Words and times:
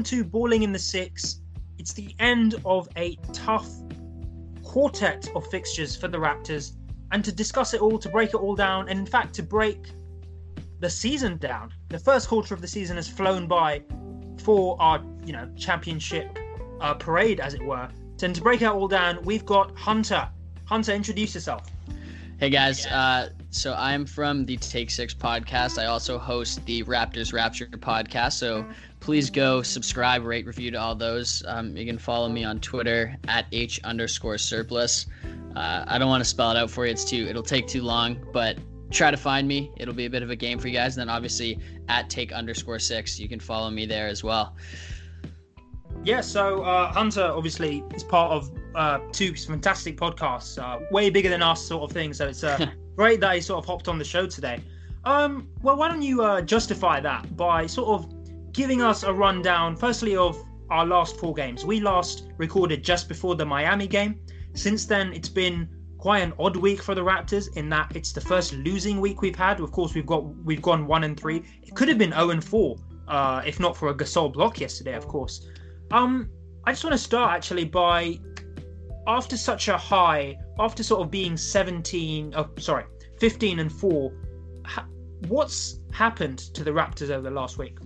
Welcome 0.00 0.18
to 0.18 0.24
Balling 0.24 0.62
in 0.62 0.72
the 0.72 0.78
Six. 0.78 1.42
It's 1.76 1.92
the 1.92 2.14
end 2.18 2.54
of 2.64 2.88
a 2.96 3.16
tough 3.34 3.68
quartet 4.62 5.28
of 5.34 5.46
fixtures 5.48 5.94
for 5.94 6.08
the 6.08 6.16
Raptors, 6.16 6.72
and 7.12 7.22
to 7.22 7.30
discuss 7.30 7.74
it 7.74 7.82
all, 7.82 7.98
to 7.98 8.08
break 8.08 8.30
it 8.30 8.36
all 8.36 8.56
down, 8.56 8.88
and 8.88 8.98
in 8.98 9.04
fact 9.04 9.34
to 9.34 9.42
break 9.42 9.90
the 10.78 10.88
season 10.88 11.36
down. 11.36 11.74
The 11.90 11.98
first 11.98 12.28
quarter 12.28 12.54
of 12.54 12.62
the 12.62 12.66
season 12.66 12.96
has 12.96 13.10
flown 13.10 13.46
by 13.46 13.82
for 14.38 14.80
our, 14.80 15.04
you 15.26 15.34
know, 15.34 15.50
championship 15.58 16.38
uh, 16.80 16.94
parade, 16.94 17.38
as 17.38 17.52
it 17.52 17.62
were. 17.62 17.86
And 18.22 18.34
to 18.34 18.40
break 18.40 18.62
it 18.62 18.68
all 18.68 18.88
down, 18.88 19.22
we've 19.22 19.44
got 19.44 19.76
Hunter. 19.76 20.26
Hunter, 20.64 20.94
introduce 20.94 21.34
yourself. 21.34 21.70
Hey 22.38 22.48
guys, 22.48 22.86
uh, 22.86 23.28
so 23.50 23.74
I'm 23.74 24.06
from 24.06 24.46
the 24.46 24.56
Take 24.56 24.90
Six 24.90 25.12
podcast. 25.12 25.78
I 25.78 25.84
also 25.84 26.16
host 26.16 26.64
the 26.64 26.84
Raptors 26.84 27.34
Rapture 27.34 27.66
podcast. 27.66 28.32
So 28.32 28.64
please 29.00 29.30
go 29.30 29.62
subscribe, 29.62 30.24
rate, 30.24 30.46
review 30.46 30.70
to 30.70 30.78
all 30.78 30.94
those. 30.94 31.42
Um, 31.46 31.76
you 31.76 31.86
can 31.86 31.98
follow 31.98 32.28
me 32.28 32.44
on 32.44 32.60
Twitter 32.60 33.16
at 33.26 33.46
h 33.50 33.80
underscore 33.82 34.38
surplus. 34.38 35.06
Uh, 35.56 35.84
I 35.86 35.98
don't 35.98 36.08
want 36.08 36.22
to 36.22 36.28
spell 36.28 36.50
it 36.50 36.56
out 36.56 36.70
for 36.70 36.86
you. 36.86 36.92
It's 36.92 37.04
too. 37.04 37.26
It'll 37.28 37.42
take 37.42 37.66
too 37.66 37.82
long, 37.82 38.24
but 38.32 38.58
try 38.90 39.10
to 39.10 39.16
find 39.16 39.48
me. 39.48 39.72
It'll 39.76 39.94
be 39.94 40.04
a 40.06 40.10
bit 40.10 40.22
of 40.22 40.30
a 40.30 40.36
game 40.36 40.58
for 40.58 40.68
you 40.68 40.74
guys. 40.74 40.96
And 40.96 41.08
then 41.08 41.14
obviously 41.14 41.58
at 41.88 42.10
take 42.10 42.32
underscore 42.32 42.78
six, 42.78 43.18
you 43.18 43.28
can 43.28 43.40
follow 43.40 43.70
me 43.70 43.86
there 43.86 44.06
as 44.06 44.22
well. 44.22 44.54
Yeah, 46.02 46.20
so 46.20 46.62
uh, 46.62 46.92
Hunter 46.92 47.24
obviously 47.24 47.84
is 47.94 48.04
part 48.04 48.32
of 48.32 48.50
uh, 48.74 49.00
two 49.12 49.34
fantastic 49.34 49.96
podcasts, 49.98 50.58
uh, 50.58 50.80
way 50.90 51.10
bigger 51.10 51.28
than 51.28 51.42
us, 51.42 51.62
sort 51.62 51.82
of 51.82 51.92
thing. 51.92 52.14
So 52.14 52.28
it's 52.28 52.42
uh, 52.42 52.66
great 52.96 53.20
that 53.20 53.34
he 53.34 53.40
sort 53.40 53.58
of 53.58 53.66
hopped 53.66 53.88
on 53.88 53.98
the 53.98 54.04
show 54.04 54.26
today. 54.26 54.60
Um, 55.04 55.48
well, 55.62 55.76
why 55.76 55.88
don't 55.88 56.02
you 56.02 56.22
uh, 56.22 56.42
justify 56.42 57.00
that 57.00 57.36
by 57.36 57.66
sort 57.66 57.88
of 57.88 58.19
giving 58.52 58.82
us 58.82 59.02
a 59.02 59.12
rundown, 59.12 59.76
firstly, 59.76 60.16
of 60.16 60.42
our 60.70 60.86
last 60.86 61.18
four 61.18 61.34
games. 61.34 61.64
We 61.64 61.80
last 61.80 62.28
recorded 62.36 62.84
just 62.84 63.08
before 63.08 63.34
the 63.34 63.44
Miami 63.44 63.86
game. 63.86 64.20
Since 64.54 64.86
then, 64.86 65.12
it's 65.12 65.28
been 65.28 65.68
quite 65.98 66.20
an 66.20 66.32
odd 66.38 66.56
week 66.56 66.82
for 66.82 66.94
the 66.94 67.02
Raptors 67.02 67.54
in 67.56 67.68
that 67.70 67.94
it's 67.94 68.12
the 68.12 68.20
first 68.20 68.52
losing 68.52 69.00
week 69.00 69.20
we've 69.20 69.36
had. 69.36 69.60
Of 69.60 69.72
course, 69.72 69.94
we've 69.94 70.06
got 70.06 70.24
we've 70.44 70.62
gone 70.62 70.86
one 70.86 71.04
and 71.04 71.18
three. 71.18 71.42
It 71.62 71.74
could 71.74 71.88
have 71.88 71.98
been 71.98 72.12
zero 72.12 72.30
and 72.30 72.42
four 72.42 72.76
uh, 73.10 73.42
if 73.44 73.60
not 73.60 73.76
for 73.76 73.88
a 73.88 73.94
Gasol 73.94 74.32
block 74.32 74.60
yesterday, 74.60 74.94
of 74.94 75.06
course. 75.06 75.46
Um, 75.90 76.30
I 76.64 76.72
just 76.72 76.84
want 76.84 76.94
to 76.94 76.98
start 76.98 77.32
actually 77.32 77.64
by 77.64 78.18
after 79.06 79.36
such 79.36 79.68
a 79.68 79.76
high, 79.76 80.38
after 80.58 80.82
sort 80.82 81.02
of 81.02 81.10
being 81.10 81.36
17, 81.36 82.32
oh, 82.36 82.48
sorry, 82.58 82.84
15 83.18 83.58
and 83.58 83.72
4, 83.72 84.12
ha- 84.64 84.86
what's 85.26 85.80
happened 85.90 86.38
to 86.38 86.62
the 86.62 86.70
Raptors 86.70 87.10
over 87.10 87.22
the 87.22 87.30
last 87.30 87.58
week? 87.58 87.76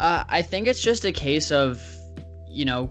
Uh, 0.00 0.24
I 0.30 0.40
think 0.40 0.66
it's 0.66 0.80
just 0.80 1.04
a 1.04 1.12
case 1.12 1.52
of, 1.52 1.80
you 2.48 2.64
know, 2.64 2.90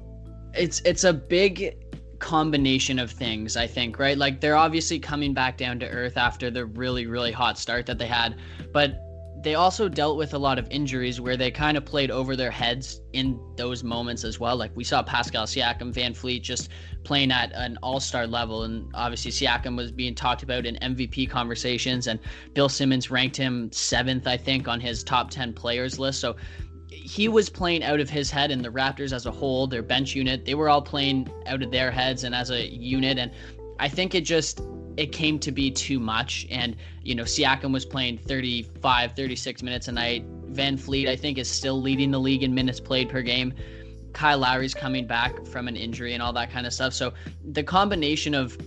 it's 0.54 0.80
it's 0.86 1.04
a 1.04 1.12
big 1.12 1.76
combination 2.20 3.00
of 3.00 3.10
things, 3.10 3.58
I 3.58 3.66
think, 3.66 3.98
right? 3.98 4.16
Like 4.18 4.42
they're 4.42 4.56
obviously 4.56 5.00
coming 5.00 5.34
back 5.34 5.58
down 5.58 5.80
to 5.80 5.90
earth 5.90 6.18
after 6.18 6.52
the 6.52 6.68
really, 6.68 7.08
really 7.08 7.32
hot 7.32 7.58
start 7.58 7.88
that 7.88 7.98
they 7.98 8.06
had, 8.06 8.36
but 8.72 9.02
they 9.42 9.56
also 9.56 9.88
dealt 9.88 10.18
with 10.18 10.34
a 10.34 10.38
lot 10.38 10.60
of 10.60 10.68
injuries 10.70 11.22
where 11.22 11.38
they 11.38 11.50
kind 11.50 11.78
of 11.78 11.86
played 11.86 12.12
over 12.12 12.36
their 12.36 12.52
heads 12.52 13.00
in 13.14 13.40
those 13.56 13.84
moments 13.84 14.26
as 14.26 14.40
well. 14.40 14.58
Like 14.58 14.76
we 14.76 14.84
saw 14.84 15.02
Pascal 15.02 15.46
Siakam, 15.46 15.94
VanVleet 15.94 16.42
just 16.42 16.70
playing 17.06 17.32
at 17.32 17.52
an 17.54 17.78
all-star 17.82 18.28
level, 18.28 18.64
and 18.64 18.92
obviously 18.94 19.32
Siakam 19.32 19.78
was 19.78 19.92
being 19.92 20.14
talked 20.14 20.44
about 20.44 20.66
in 20.66 20.76
MVP 20.82 21.30
conversations, 21.30 22.08
and 22.08 22.20
Bill 22.54 22.68
Simmons 22.68 23.10
ranked 23.10 23.38
him 23.38 23.72
seventh, 23.72 24.28
I 24.28 24.36
think, 24.36 24.68
on 24.68 24.82
his 24.82 25.04
top 25.04 25.32
ten 25.32 25.54
players 25.54 25.98
list. 25.98 26.20
So 26.20 26.36
he 26.92 27.28
was 27.28 27.50
playing 27.50 27.84
out 27.84 28.00
of 28.00 28.10
his 28.10 28.32
head, 28.32 28.52
and 28.52 28.64
the 28.64 28.70
Raptors 28.70 29.14
as 29.14 29.26
a 29.26 29.32
whole, 29.32 29.68
their 29.68 29.84
bench 29.84 30.16
unit, 30.16 30.46
they 30.46 30.56
were 30.56 30.70
all 30.70 30.82
playing 30.82 31.30
out 31.46 31.62
of 31.62 31.72
their 31.72 31.92
heads 31.92 32.24
and 32.24 32.34
as 32.34 32.50
a 32.50 32.68
unit, 32.68 33.18
and 33.18 33.32
I 33.80 33.88
think 33.88 34.16
it 34.16 34.22
just 34.22 34.62
it 34.98 35.14
came 35.14 35.40
to 35.40 35.52
be 35.52 35.72
too 35.72 35.98
much. 35.98 36.46
And, 36.52 36.76
you 37.04 37.16
know, 37.16 37.24
Siakam 37.24 37.72
was 37.72 37.86
playing 37.86 38.18
35, 38.18 39.14
36 39.16 39.64
minutes 39.64 39.88
a 39.88 39.94
night. 39.94 40.26
VanVleet, 40.52 41.08
I 41.08 41.16
think, 41.16 41.38
is 41.38 41.50
still 41.50 41.82
leading 41.82 42.12
the 42.12 42.20
league 42.20 42.44
in 42.44 42.54
minutes 42.54 42.82
played 42.82 43.08
per 43.08 43.22
game. 43.22 43.54
Kyle 44.12 44.40
Lowry's 44.40 44.74
coming 44.74 45.08
back 45.08 45.46
from 45.46 45.70
an 45.70 45.78
injury 45.78 46.14
and 46.14 46.22
all 46.22 46.34
that 46.34 46.52
kind 46.52 46.68
of 46.68 46.74
stuff. 46.74 46.94
So 46.94 47.14
the 47.52 47.64
combination 47.64 48.34
of 48.34 48.58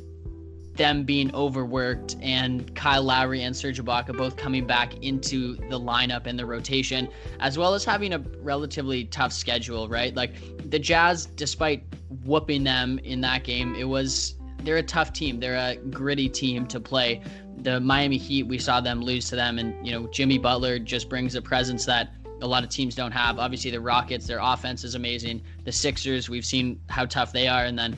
them 0.75 1.05
being 1.05 1.35
overworked 1.35 2.17
and 2.23 2.75
Kyle 2.75 3.03
Lowry 3.03 3.43
and 3.43 3.55
Serge 3.55 3.81
Ibaka 3.81 4.17
both 4.17 4.37
coming 4.37 4.67
back 4.67 4.95
into 5.03 5.57
the 5.69 5.79
lineup 5.79 6.27
and 6.27 6.39
the 6.39 6.47
rotation, 6.47 7.09
as 7.41 7.59
well 7.59 7.75
as 7.75 7.85
having 7.85 8.15
a 8.15 8.19
relatively 8.41 9.05
tough 9.05 9.33
schedule, 9.33 9.89
right? 9.89 10.15
Like 10.15 10.35
the 10.71 10.79
Jazz, 10.79 11.27
despite 11.27 11.85
whooping 12.25 12.65
them 12.65 12.99
in 13.01 13.21
that 13.21 13.45
game, 13.45 13.75
it 13.75 13.85
was 13.85 14.35
they're 14.65 14.79
a 14.79 14.83
tough 14.83 15.13
team. 15.13 15.41
They're 15.41 15.57
a 15.57 15.77
gritty 15.77 16.29
team 16.29 16.67
to 16.69 16.81
play. 16.81 17.23
The 17.59 17.81
Miami 17.81 18.17
Heat, 18.17 18.45
we 18.45 18.59
saw 18.59 18.81
them 18.81 19.03
lose 19.03 19.29
to 19.29 19.37
them, 19.37 19.59
and 19.59 19.87
you 19.87 19.93
know 19.93 20.07
Jimmy 20.09 20.39
Butler 20.39 20.79
just 20.79 21.09
brings 21.09 21.35
a 21.35 21.43
presence 21.43 21.85
that 21.87 22.13
a 22.41 22.47
lot 22.47 22.65
of 22.65 22.71
teams 22.71 22.95
don't 22.95 23.13
have. 23.13 23.39
Obviously, 23.39 23.71
the 23.71 23.81
Rockets, 23.81 24.27
their 24.27 24.41
offense 24.41 24.85
is 24.85 24.95
amazing. 24.95 25.43
The 25.65 25.73
Sixers, 25.73 26.29
we've 26.29 26.45
seen 26.45 26.81
how 26.89 27.07
tough 27.07 27.33
they 27.33 27.47
are, 27.47 27.65
and 27.65 27.79
then 27.79 27.97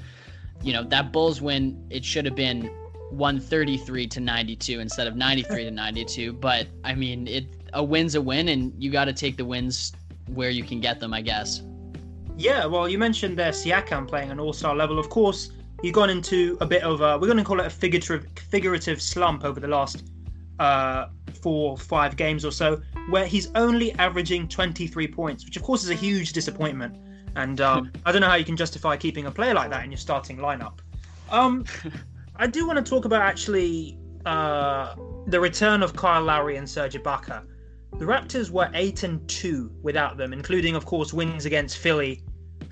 you 0.62 0.72
know 0.72 0.84
that 0.84 1.12
Bulls 1.12 1.40
win, 1.40 1.86
it 1.90 2.04
should 2.04 2.24
have 2.24 2.34
been 2.34 2.70
133 3.10 4.06
to 4.08 4.20
92 4.20 4.80
instead 4.80 5.06
of 5.06 5.16
93 5.16 5.64
to 5.64 5.70
92. 5.70 6.32
But 6.32 6.68
I 6.84 6.94
mean, 6.94 7.26
it 7.26 7.46
a 7.72 7.82
win's 7.82 8.14
a 8.14 8.20
win, 8.20 8.48
and 8.48 8.72
you 8.82 8.90
got 8.90 9.06
to 9.06 9.12
take 9.12 9.36
the 9.36 9.44
wins 9.44 9.92
where 10.28 10.50
you 10.50 10.64
can 10.64 10.80
get 10.80 11.00
them, 11.00 11.12
I 11.12 11.20
guess. 11.20 11.62
Yeah, 12.36 12.66
well, 12.66 12.88
you 12.88 12.98
mentioned 12.98 13.38
there 13.38 13.52
Siakam 13.52 14.08
playing 14.08 14.30
an 14.30 14.40
all-star 14.40 14.74
level. 14.74 14.98
Of 14.98 15.08
course, 15.08 15.50
he's 15.82 15.92
gone 15.92 16.10
into 16.10 16.56
a 16.60 16.66
bit 16.66 16.82
of 16.82 17.00
a 17.00 17.18
we're 17.18 17.26
going 17.26 17.38
to 17.38 17.44
call 17.44 17.60
it 17.60 17.66
a 17.66 17.70
figurative 17.70 18.26
figurative 18.36 19.00
slump 19.00 19.44
over 19.44 19.60
the 19.60 19.68
last 19.68 20.04
uh, 20.58 21.06
four 21.42 21.76
five 21.76 22.16
games 22.16 22.44
or 22.44 22.50
so, 22.50 22.80
where 23.10 23.26
he's 23.26 23.50
only 23.54 23.92
averaging 23.94 24.48
23 24.48 25.08
points, 25.08 25.44
which 25.44 25.56
of 25.56 25.62
course 25.62 25.84
is 25.84 25.90
a 25.90 25.94
huge 25.94 26.32
disappointment. 26.32 26.96
And 27.36 27.60
um, 27.60 27.92
I 28.04 28.12
don't 28.12 28.20
know 28.20 28.28
how 28.28 28.36
you 28.36 28.44
can 28.44 28.56
justify 28.56 28.96
keeping 28.96 29.26
a 29.26 29.30
player 29.30 29.54
like 29.54 29.70
that 29.70 29.84
in 29.84 29.90
your 29.90 29.98
starting 29.98 30.38
lineup. 30.38 30.78
Um, 31.30 31.64
I 32.36 32.46
do 32.46 32.66
want 32.66 32.84
to 32.84 32.88
talk 32.88 33.04
about 33.04 33.22
actually 33.22 33.98
uh, 34.26 34.94
the 35.26 35.40
return 35.40 35.82
of 35.82 35.96
Kyle 35.96 36.22
Lowry 36.22 36.56
and 36.56 36.68
Serge 36.68 36.94
Ibaka. 36.94 37.44
The 37.98 38.04
Raptors 38.04 38.50
were 38.50 38.68
eight 38.74 39.04
and 39.04 39.26
two 39.28 39.70
without 39.82 40.16
them, 40.16 40.32
including, 40.32 40.74
of 40.74 40.84
course, 40.84 41.12
wins 41.12 41.44
against 41.44 41.78
Philly 41.78 42.22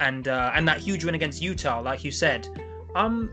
and 0.00 0.26
uh, 0.26 0.50
and 0.54 0.66
that 0.66 0.78
huge 0.78 1.04
win 1.04 1.14
against 1.14 1.40
Utah, 1.40 1.80
like 1.80 2.02
you 2.02 2.10
said. 2.10 2.48
Um, 2.96 3.30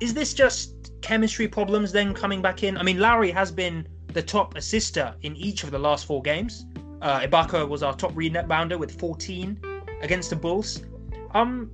is 0.00 0.14
this 0.14 0.34
just 0.34 0.92
chemistry 1.00 1.48
problems 1.48 1.90
then 1.92 2.14
coming 2.14 2.42
back 2.42 2.62
in? 2.62 2.78
I 2.78 2.82
mean, 2.82 2.98
Lowry 2.98 3.30
has 3.30 3.50
been 3.50 3.86
the 4.08 4.22
top 4.22 4.56
assister 4.56 5.14
in 5.22 5.36
each 5.36 5.64
of 5.64 5.70
the 5.70 5.78
last 5.78 6.06
four 6.06 6.22
games. 6.22 6.66
Uh, 7.00 7.20
Ibaka 7.20 7.68
was 7.68 7.82
our 7.82 7.94
top 7.94 8.12
rebounder 8.12 8.78
with 8.78 8.98
14 9.00 9.60
against 10.02 10.30
the 10.30 10.36
Bulls. 10.36 10.82
Um, 11.34 11.70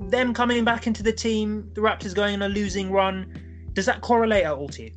them 0.00 0.34
coming 0.34 0.64
back 0.64 0.86
into 0.86 1.02
the 1.02 1.12
team, 1.12 1.70
the 1.74 1.80
Raptors 1.80 2.14
going 2.14 2.34
on 2.34 2.42
a 2.42 2.48
losing 2.48 2.90
run. 2.90 3.40
Does 3.72 3.86
that 3.86 4.00
correlate 4.00 4.44
at 4.44 4.52
all 4.52 4.68
to 4.70 4.84
you? 4.84 4.92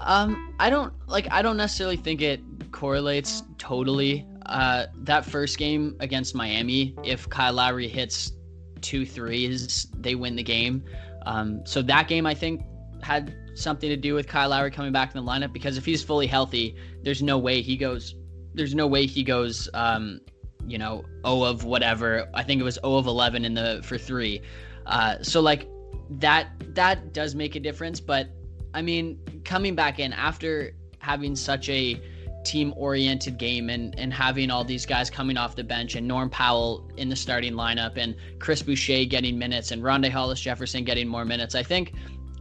Um, 0.00 0.54
I 0.58 0.70
don't 0.70 0.92
like. 1.06 1.28
I 1.30 1.42
don't 1.42 1.56
necessarily 1.56 1.96
think 1.96 2.22
it 2.22 2.40
correlates 2.72 3.42
totally. 3.58 4.26
Uh, 4.46 4.86
that 4.96 5.24
first 5.24 5.58
game 5.58 5.94
against 6.00 6.34
Miami, 6.34 6.96
if 7.04 7.28
Kyle 7.28 7.52
Lowry 7.52 7.86
hits 7.86 8.32
two 8.80 9.04
threes, 9.04 9.86
they 9.96 10.14
win 10.14 10.34
the 10.34 10.42
game. 10.42 10.82
Um, 11.26 11.60
so 11.64 11.82
that 11.82 12.08
game, 12.08 12.26
I 12.26 12.34
think, 12.34 12.62
had 13.02 13.34
something 13.54 13.88
to 13.88 13.96
do 13.96 14.14
with 14.14 14.26
Kyle 14.26 14.48
Lowry 14.48 14.70
coming 14.70 14.92
back 14.92 15.14
in 15.14 15.24
the 15.24 15.30
lineup 15.30 15.52
because 15.52 15.76
if 15.76 15.84
he's 15.84 16.02
fully 16.02 16.26
healthy, 16.26 16.74
there's 17.02 17.22
no 17.22 17.38
way 17.38 17.60
he 17.60 17.76
goes. 17.76 18.14
There's 18.54 18.74
no 18.74 18.86
way 18.86 19.06
he 19.06 19.22
goes. 19.22 19.68
Um, 19.74 20.20
you 20.66 20.78
know, 20.78 21.04
O 21.24 21.44
of 21.44 21.64
whatever. 21.64 22.28
I 22.34 22.42
think 22.42 22.60
it 22.60 22.64
was 22.64 22.78
O 22.82 22.96
of 22.96 23.06
11 23.06 23.44
in 23.44 23.54
the 23.54 23.80
for 23.82 23.98
three. 23.98 24.42
Uh, 24.86 25.22
so 25.22 25.40
like 25.40 25.68
that 26.10 26.48
that 26.74 27.12
does 27.12 27.34
make 27.34 27.54
a 27.56 27.60
difference. 27.60 28.00
But 28.00 28.28
I 28.74 28.82
mean, 28.82 29.18
coming 29.44 29.74
back 29.74 29.98
in 29.98 30.12
after 30.12 30.72
having 30.98 31.34
such 31.34 31.68
a 31.68 32.00
team 32.44 32.72
oriented 32.76 33.36
game 33.38 33.68
and 33.68 33.98
and 33.98 34.12
having 34.12 34.50
all 34.50 34.64
these 34.64 34.86
guys 34.86 35.10
coming 35.10 35.36
off 35.36 35.56
the 35.56 35.64
bench 35.64 35.94
and 35.94 36.06
Norm 36.08 36.30
Powell 36.30 36.90
in 36.96 37.08
the 37.08 37.16
starting 37.16 37.52
lineup 37.52 37.96
and 37.96 38.16
Chris 38.38 38.62
Boucher 38.62 39.04
getting 39.04 39.38
minutes 39.38 39.72
and 39.72 39.82
Rondae 39.82 40.10
Hollis 40.10 40.40
Jefferson 40.40 40.84
getting 40.84 41.06
more 41.06 41.24
minutes. 41.24 41.54
I 41.54 41.62
think 41.62 41.92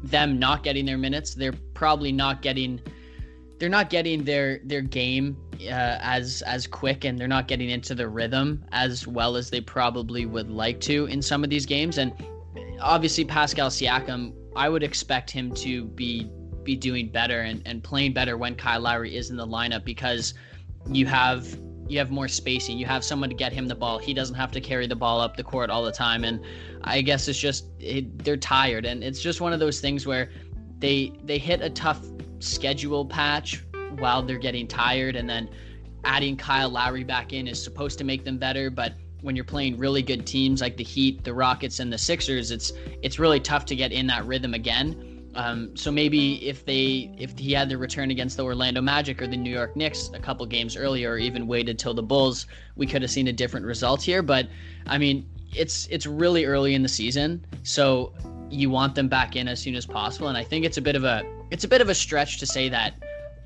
them 0.04 0.40
not 0.40 0.64
getting 0.64 0.86
their 0.86 0.98
minutes, 0.98 1.34
they're 1.34 1.54
probably 1.74 2.12
not 2.12 2.42
getting 2.42 2.82
they're 3.60 3.70
not 3.70 3.90
getting 3.90 4.24
their 4.24 4.60
their 4.64 4.82
game 4.82 5.38
uh, 5.62 5.98
as 6.02 6.42
as 6.44 6.66
quick 6.66 7.06
and 7.06 7.20
they're 7.20 7.28
not 7.28 7.48
getting 7.48 7.70
into 7.70 7.94
the 7.94 8.08
rhythm 8.08 8.64
as 8.72 9.06
well 9.06 9.36
as 9.36 9.50
they 9.50 9.62
probably 9.62 10.26
would 10.26 10.50
like 10.50 10.80
to 10.80 11.06
in 11.06 11.22
some 11.22 11.44
of 11.44 11.50
these 11.50 11.66
games 11.66 11.98
and 11.98 12.14
obviously 12.82 13.26
Pascal 13.26 13.70
Siakam 13.70 14.34
I 14.56 14.70
would 14.70 14.84
expect 14.84 15.30
him 15.30 15.54
to 15.56 15.86
be 15.86 16.30
be 16.64 16.76
doing 16.76 17.10
better 17.10 17.42
and, 17.42 17.62
and 17.66 17.84
playing 17.84 18.14
better 18.14 18.38
when 18.38 18.56
Kyle 18.56 18.82
Lowry 18.82 19.16
is 19.16 19.30
in 19.30 19.38
the 19.38 19.48
lineup 19.48 19.84
because 19.86 20.34
you 20.88 21.06
have 21.06 21.58
you 21.90 21.98
have 21.98 22.12
more 22.12 22.28
spacing. 22.28 22.78
You 22.78 22.86
have 22.86 23.04
someone 23.04 23.30
to 23.30 23.36
get 23.36 23.52
him 23.52 23.68
the 23.68 23.76
ball. 23.76 23.98
He 23.98 24.14
doesn't 24.14 24.36
have 24.36 24.52
to 24.52 24.62
carry 24.62 24.86
the 24.86 24.96
ball 24.96 25.20
up 25.20 25.36
the 25.36 25.44
court 25.44 25.72
all 25.72 25.84
the 25.84 25.92
time. 25.92 26.24
And 26.24 26.40
I 26.84 27.02
guess 27.02 27.28
it's 27.28 27.40
just 27.40 27.66
it, 27.80 28.24
they're 28.24 28.38
tired, 28.38 28.86
and 28.86 29.04
it's 29.04 29.22
just 29.22 29.42
one 29.42 29.54
of 29.54 29.60
those 29.60 29.82
things 29.82 30.06
where 30.06 30.30
they 30.78 31.12
they 31.24 31.38
hit 31.40 31.62
a 31.62 31.70
tough 31.70 32.06
schedule 32.40 33.06
patch 33.06 33.64
while 33.98 34.22
they're 34.22 34.38
getting 34.38 34.68
tired, 34.68 35.16
and 35.16 35.30
then 35.30 35.50
adding 36.04 36.38
Kyle 36.38 36.70
Lowry 36.70 37.04
back 37.04 37.34
in 37.34 37.48
is 37.48 37.62
supposed 37.62 37.98
to 37.98 38.04
make 38.04 38.24
them 38.24 38.38
better, 38.38 38.70
but 38.70 38.94
when 39.22 39.36
you're 39.36 39.46
playing 39.46 39.78
really 39.78 40.02
good 40.02 40.26
teams 40.26 40.62
like 40.62 40.78
the 40.78 40.84
Heat, 40.84 41.24
the 41.24 41.34
Rockets, 41.34 41.80
and 41.80 41.92
the 41.92 41.98
Sixers, 41.98 42.52
it's 42.52 42.72
it's 43.02 43.20
really 43.20 43.40
tough 43.40 43.66
to 43.66 43.76
get 43.76 43.92
in 43.92 44.08
that 44.08 44.26
rhythm 44.26 44.54
again. 44.54 45.06
Um, 45.36 45.76
so 45.76 45.92
maybe 45.92 46.48
if 46.48 46.66
they 46.66 47.14
if 47.18 47.38
he 47.38 47.54
had 47.54 47.70
the 47.70 47.78
return 47.78 48.12
against 48.12 48.38
the 48.38 48.44
Orlando 48.44 48.82
Magic 48.82 49.22
or 49.22 49.28
the 49.28 49.38
New 49.38 49.52
York 49.52 49.76
Knicks 49.76 50.10
a 50.14 50.20
couple 50.20 50.46
games 50.46 50.76
earlier, 50.76 51.12
or 51.12 51.18
even 51.18 51.48
waited 51.48 51.78
till 51.78 51.94
the 51.94 52.04
Bulls, 52.04 52.48
we 52.76 52.88
could 52.88 53.02
have 53.02 53.12
seen 53.12 53.28
a 53.28 53.34
different 53.34 53.66
result 53.66 54.02
here. 54.02 54.22
But 54.22 54.48
I 54.88 54.98
mean, 54.98 55.30
it's 55.54 55.88
it's 55.88 56.06
really 56.06 56.46
early 56.46 56.74
in 56.74 56.82
the 56.82 56.90
season, 56.90 57.46
so 57.64 58.14
you 58.50 58.70
want 58.70 58.96
them 58.96 59.08
back 59.08 59.36
in 59.36 59.48
as 59.48 59.60
soon 59.62 59.76
as 59.76 59.86
possible. 59.86 60.30
And 60.30 60.38
I 60.38 60.44
think 60.44 60.66
it's 60.66 60.78
a 60.78 60.82
bit 60.82 60.96
of 60.96 61.04
a 61.04 61.24
it's 61.52 61.64
a 61.64 61.68
bit 61.68 61.82
of 61.82 61.90
a 61.90 61.96
stretch 61.96 62.40
to 62.40 62.46
say 62.46 62.70
that 62.70 62.94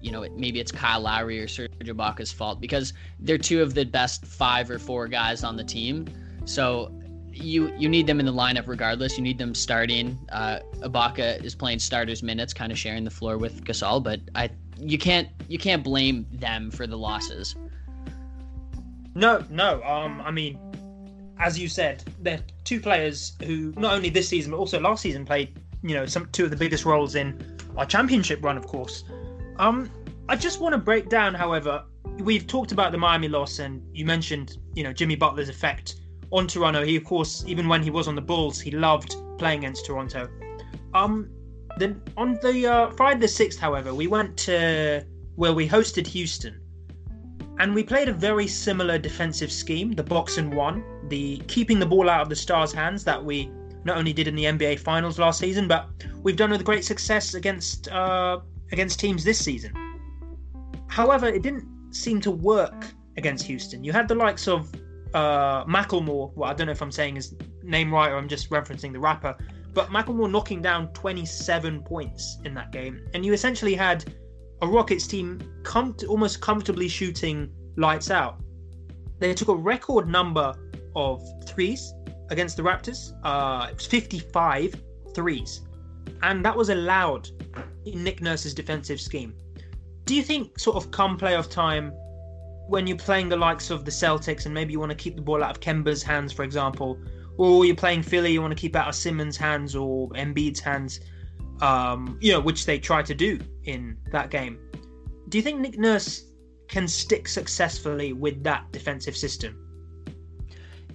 you 0.04 0.12
know, 0.12 0.28
maybe 0.36 0.60
it's 0.60 0.72
Kyle 0.72 1.00
Lowry 1.00 1.40
or 1.40 1.48
Serge 1.48 1.72
Ibaka's 1.80 2.32
fault 2.32 2.60
because 2.60 2.94
they're 3.22 3.38
two 3.38 3.62
of 3.62 3.74
the 3.74 3.86
best 3.86 4.26
five 4.26 4.70
or 4.70 4.78
four 4.78 5.08
guys 5.08 5.46
on 5.46 5.56
the 5.56 5.64
team. 5.64 6.06
So 6.44 6.92
you 7.32 7.74
you 7.78 7.88
need 7.88 8.06
them 8.06 8.20
in 8.20 8.26
the 8.26 8.34
lineup 8.34 8.68
regardless. 8.68 9.18
You 9.18 9.24
need 9.24 9.38
them 9.38 9.56
starting. 9.56 10.20
Uh, 10.30 10.60
Ibaka 10.80 11.44
is 11.44 11.56
playing 11.56 11.80
starters 11.80 12.22
minutes, 12.22 12.54
kind 12.54 12.72
of 12.72 12.78
sharing 12.78 13.06
the 13.06 13.10
floor 13.10 13.38
with 13.38 13.64
Gasol, 13.64 14.04
but 14.04 14.20
I 14.36 14.50
you 14.78 14.98
can't 14.98 15.30
you 15.48 15.58
can't 15.58 15.84
blame 15.84 16.28
them 16.34 16.70
for 16.70 16.86
the 16.86 16.98
losses. 16.98 17.56
No, 19.16 19.46
no. 19.50 19.82
Um, 19.84 20.22
I 20.22 20.32
mean, 20.32 20.60
as 21.40 21.58
you 21.58 21.70
said, 21.70 22.04
they're 22.20 22.42
two 22.66 22.82
players 22.82 23.34
who 23.46 23.74
not 23.78 23.94
only 23.94 24.10
this 24.10 24.28
season 24.28 24.52
but 24.52 24.58
also 24.58 24.82
last 24.82 25.02
season 25.02 25.26
played 25.26 25.58
you 25.82 25.96
know 25.96 26.06
some 26.06 26.28
two 26.32 26.46
of 26.46 26.50
the 26.50 26.56
biggest 26.58 26.86
roles 26.86 27.16
in 27.16 27.53
our 27.78 27.86
championship 27.86 28.44
run, 28.44 28.58
of 28.58 28.68
course. 28.68 29.04
Um, 29.58 29.90
I 30.30 30.36
just 30.36 30.60
want 30.60 30.74
to 30.74 30.80
break 30.80 31.10
down, 31.10 31.34
however, 31.34 31.84
we've 32.20 32.48
talked 32.48 32.72
about 32.72 32.92
the 32.92 32.98
Miami 32.98 33.28
loss, 33.28 33.60
and 33.60 33.82
you 33.94 34.06
mentioned, 34.06 34.58
you 34.74 34.84
know, 34.84 34.94
Jimmy 34.94 35.16
Butler's 35.16 35.50
effect 35.50 35.96
on 36.32 36.48
Toronto. 36.48 36.84
He, 36.84 36.96
of 36.96 37.04
course, 37.04 37.44
even 37.48 37.68
when 37.68 37.84
he 37.84 37.90
was 37.90 38.08
on 38.08 38.16
the 38.16 38.22
Bulls, 38.22 38.60
he 38.60 38.72
loved 38.72 39.16
playing 39.38 39.60
against 39.60 39.86
Toronto. 39.86 40.30
Um, 40.94 41.30
then 41.78 42.02
on 42.18 42.40
the 42.42 42.68
uh, 42.68 42.92
Friday 42.92 43.20
the 43.20 43.28
sixth, 43.28 43.60
however, 43.60 43.94
we 43.94 44.08
went 44.08 44.38
to 44.38 45.06
where 45.36 45.54
we 45.54 45.68
hosted 45.68 46.06
Houston, 46.08 46.60
and 47.60 47.74
we 47.74 47.84
played 47.84 48.10
a 48.10 48.14
very 48.14 48.48
similar 48.48 48.98
defensive 48.98 49.52
scheme, 49.52 49.92
the 49.92 50.04
box 50.04 50.38
and 50.38 50.54
one, 50.54 50.84
the 51.10 51.38
keeping 51.48 51.80
the 51.80 51.86
ball 51.86 52.10
out 52.10 52.22
of 52.22 52.30
the 52.30 52.36
Stars' 52.36 52.72
hands 52.72 53.04
that 53.04 53.24
we 53.24 53.52
not 53.86 53.98
only 53.98 54.14
did 54.14 54.28
in 54.28 54.36
the 54.36 54.46
NBA 54.46 54.80
Finals 54.80 55.20
last 55.20 55.40
season, 55.40 55.68
but 55.68 55.90
we've 56.22 56.36
done 56.36 56.52
with 56.52 56.64
great 56.64 56.86
success 56.86 57.34
against 57.34 57.88
uh, 57.90 58.40
against 58.72 59.00
teams 59.00 59.24
this 59.24 59.40
season. 59.40 59.74
However, 60.88 61.28
it 61.28 61.42
didn't 61.42 61.68
seem 61.92 62.22
to 62.22 62.32
work 62.32 62.86
against 63.18 63.46
Houston. 63.46 63.84
You 63.84 63.92
had 63.92 64.08
the 64.08 64.16
likes 64.16 64.48
of 64.48 64.74
uh, 65.14 65.66
Macklemore. 65.66 66.32
Well, 66.36 66.50
I 66.50 66.54
don't 66.54 66.68
know 66.68 66.72
if 66.72 66.82
I'm 66.82 66.92
saying 66.92 67.16
his 67.16 67.36
name 67.62 67.94
right 67.94 68.10
or 68.12 68.18
I'm 68.18 68.28
just 68.28 68.50
referencing 68.50 68.94
the 68.94 69.00
rapper, 69.00 69.36
but 69.74 69.90
Macklemore 69.90 70.30
knocking 70.30 70.62
down 70.62 70.92
27 70.94 71.82
points 71.84 72.38
in 72.46 72.54
that 72.56 72.72
game, 72.72 73.06
and 73.14 73.26
you 73.26 73.34
essentially 73.34 73.76
had 73.76 74.14
a 74.62 74.68
Rockets 74.68 75.08
team 75.08 75.42
com- 75.64 75.96
almost 76.08 76.42
comfortably 76.42 76.88
shooting 76.88 77.52
lights 77.76 78.10
out. 78.10 78.40
They 79.20 79.34
took 79.34 79.50
a 79.50 79.56
record 79.56 80.08
number 80.08 80.54
of 80.96 81.24
threes 81.46 81.94
against 82.34 82.58
the 82.58 82.64
Raptors. 82.64 83.14
Uh, 83.24 83.68
it 83.70 83.76
was 83.76 83.86
55 83.86 84.76
threes, 85.16 85.62
and 86.22 86.44
that 86.44 86.56
was 86.56 86.70
allowed 86.70 87.30
in 87.86 88.04
Nick 88.04 88.22
Nurse's 88.22 88.54
defensive 88.54 89.00
scheme. 89.00 89.34
Do 90.06 90.16
you 90.16 90.24
think, 90.24 90.60
sort 90.60 90.76
of, 90.76 90.92
come 90.92 91.18
playoff 91.18 91.50
time, 91.50 91.94
when 92.68 92.88
you're 92.88 92.98
playing 92.98 93.30
the 93.30 93.38
likes 93.38 93.70
of 93.70 93.86
the 93.86 93.92
Celtics 93.92 94.46
and 94.46 94.54
maybe 94.54 94.74
you 94.74 94.80
want 94.80 94.90
to 94.90 94.96
keep 94.96 95.16
the 95.16 95.22
ball 95.22 95.44
out 95.44 95.52
of 95.52 95.62
Kemba's 95.62 96.04
hands, 96.04 96.34
for 96.34 96.44
example, 96.44 97.00
or 97.38 97.66
you're 97.66 97.76
playing 97.76 98.04
Philly, 98.04 98.32
you 98.32 98.42
want 98.42 98.52
to 98.52 98.60
keep 98.60 98.76
out 98.76 98.88
of 98.88 98.96
Simmons' 98.96 99.38
hands 99.38 99.76
or 99.76 100.10
Embiid's 100.10 100.60
hands, 100.60 101.00
um, 101.62 102.18
you 102.22 102.32
know, 102.32 102.40
which 102.40 102.66
they 102.66 102.80
try 102.80 103.02
to 103.02 103.14
do 103.14 103.40
in 103.64 103.98
that 104.12 104.30
game. 104.30 104.60
Do 105.30 105.38
you 105.38 105.42
think 105.42 105.60
Nick 105.60 105.78
Nurse 105.78 106.26
can 106.68 106.88
stick 106.88 107.28
successfully 107.28 108.14
with 108.14 108.44
that 108.44 108.72
defensive 108.72 109.16
system? 109.16 109.63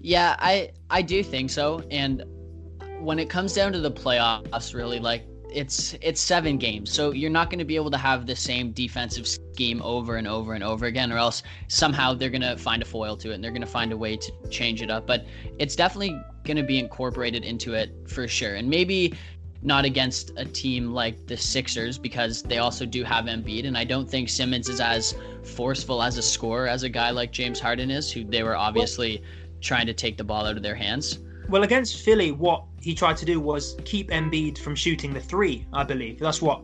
Yeah, 0.00 0.36
I 0.38 0.70
I 0.90 1.02
do 1.02 1.22
think 1.22 1.50
so. 1.50 1.82
And 1.90 2.24
when 3.00 3.18
it 3.18 3.28
comes 3.28 3.52
down 3.52 3.72
to 3.72 3.80
the 3.80 3.90
playoffs, 3.90 4.74
really, 4.74 4.98
like 5.00 5.26
it's 5.52 5.94
it's 6.02 6.20
seven 6.20 6.58
games, 6.58 6.92
so 6.92 7.10
you're 7.10 7.30
not 7.30 7.50
going 7.50 7.58
to 7.58 7.64
be 7.64 7.76
able 7.76 7.90
to 7.90 7.96
have 7.96 8.26
the 8.26 8.36
same 8.36 8.72
defensive 8.72 9.26
scheme 9.26 9.80
over 9.82 10.16
and 10.16 10.28
over 10.28 10.54
and 10.54 10.62
over 10.62 10.86
again, 10.86 11.10
or 11.12 11.16
else 11.16 11.42
somehow 11.68 12.14
they're 12.14 12.30
going 12.30 12.42
to 12.42 12.56
find 12.56 12.82
a 12.82 12.84
foil 12.84 13.16
to 13.16 13.30
it 13.30 13.34
and 13.34 13.42
they're 13.42 13.50
going 13.50 13.62
to 13.62 13.66
find 13.66 13.92
a 13.92 13.96
way 13.96 14.16
to 14.16 14.32
change 14.50 14.82
it 14.82 14.90
up. 14.90 15.06
But 15.06 15.26
it's 15.58 15.74
definitely 15.74 16.20
going 16.44 16.56
to 16.58 16.62
be 16.62 16.78
incorporated 16.78 17.44
into 17.44 17.74
it 17.74 17.90
for 18.06 18.28
sure, 18.28 18.54
and 18.54 18.68
maybe 18.68 19.14
not 19.60 19.84
against 19.84 20.30
a 20.36 20.44
team 20.44 20.92
like 20.92 21.26
the 21.26 21.36
Sixers 21.36 21.98
because 21.98 22.42
they 22.42 22.58
also 22.58 22.86
do 22.86 23.02
have 23.02 23.24
Embiid, 23.24 23.66
and 23.66 23.76
I 23.76 23.84
don't 23.84 24.08
think 24.08 24.28
Simmons 24.28 24.68
is 24.68 24.80
as 24.80 25.16
forceful 25.42 26.02
as 26.02 26.16
a 26.16 26.22
scorer 26.22 26.68
as 26.68 26.84
a 26.84 26.88
guy 26.88 27.10
like 27.10 27.32
James 27.32 27.58
Harden 27.58 27.90
is, 27.90 28.12
who 28.12 28.22
they 28.22 28.42
were 28.44 28.56
obviously 28.56 29.22
trying 29.60 29.86
to 29.86 29.94
take 29.94 30.16
the 30.16 30.24
ball 30.24 30.46
out 30.46 30.56
of 30.56 30.62
their 30.62 30.74
hands. 30.74 31.18
Well, 31.48 31.62
against 31.62 32.02
Philly, 32.02 32.32
what 32.32 32.64
he 32.80 32.94
tried 32.94 33.16
to 33.18 33.24
do 33.24 33.40
was 33.40 33.76
keep 33.84 34.10
Embiid 34.10 34.58
from 34.58 34.74
shooting 34.74 35.14
the 35.14 35.20
three, 35.20 35.66
I 35.72 35.82
believe. 35.82 36.18
That's 36.18 36.42
what 36.42 36.62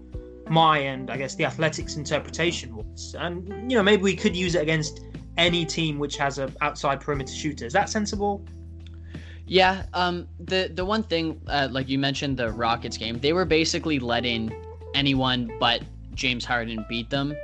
my 0.49 0.79
and 0.79 1.11
I 1.11 1.17
guess 1.17 1.35
the 1.35 1.45
Athletic's 1.45 1.97
interpretation 1.97 2.77
was. 2.77 3.15
And, 3.19 3.71
you 3.71 3.77
know, 3.79 3.83
maybe 3.83 4.03
we 4.03 4.15
could 4.15 4.37
use 4.37 4.55
it 4.55 4.63
against 4.63 5.01
any 5.39 5.65
team 5.65 5.99
which 5.99 6.17
has 6.19 6.39
an 6.39 6.55
outside 6.61 7.01
perimeter 7.01 7.33
shooter. 7.33 7.65
Is 7.65 7.73
that 7.73 7.89
sensible? 7.89 8.45
Yeah, 9.47 9.85
um, 9.93 10.27
the 10.41 10.71
the 10.73 10.85
one 10.85 11.03
thing, 11.03 11.41
uh, 11.49 11.69
like 11.71 11.89
you 11.89 11.99
mentioned, 11.99 12.39
the 12.39 12.51
Rockets 12.51 12.97
game, 12.97 13.19
they 13.19 13.35
were 13.35 13.45
basically 13.45 13.99
letting 13.99 14.53
anyone 14.95 15.51
but 15.61 15.83
James 16.15 16.45
Harden 16.45 16.85
beat 16.89 17.11
them 17.11 17.35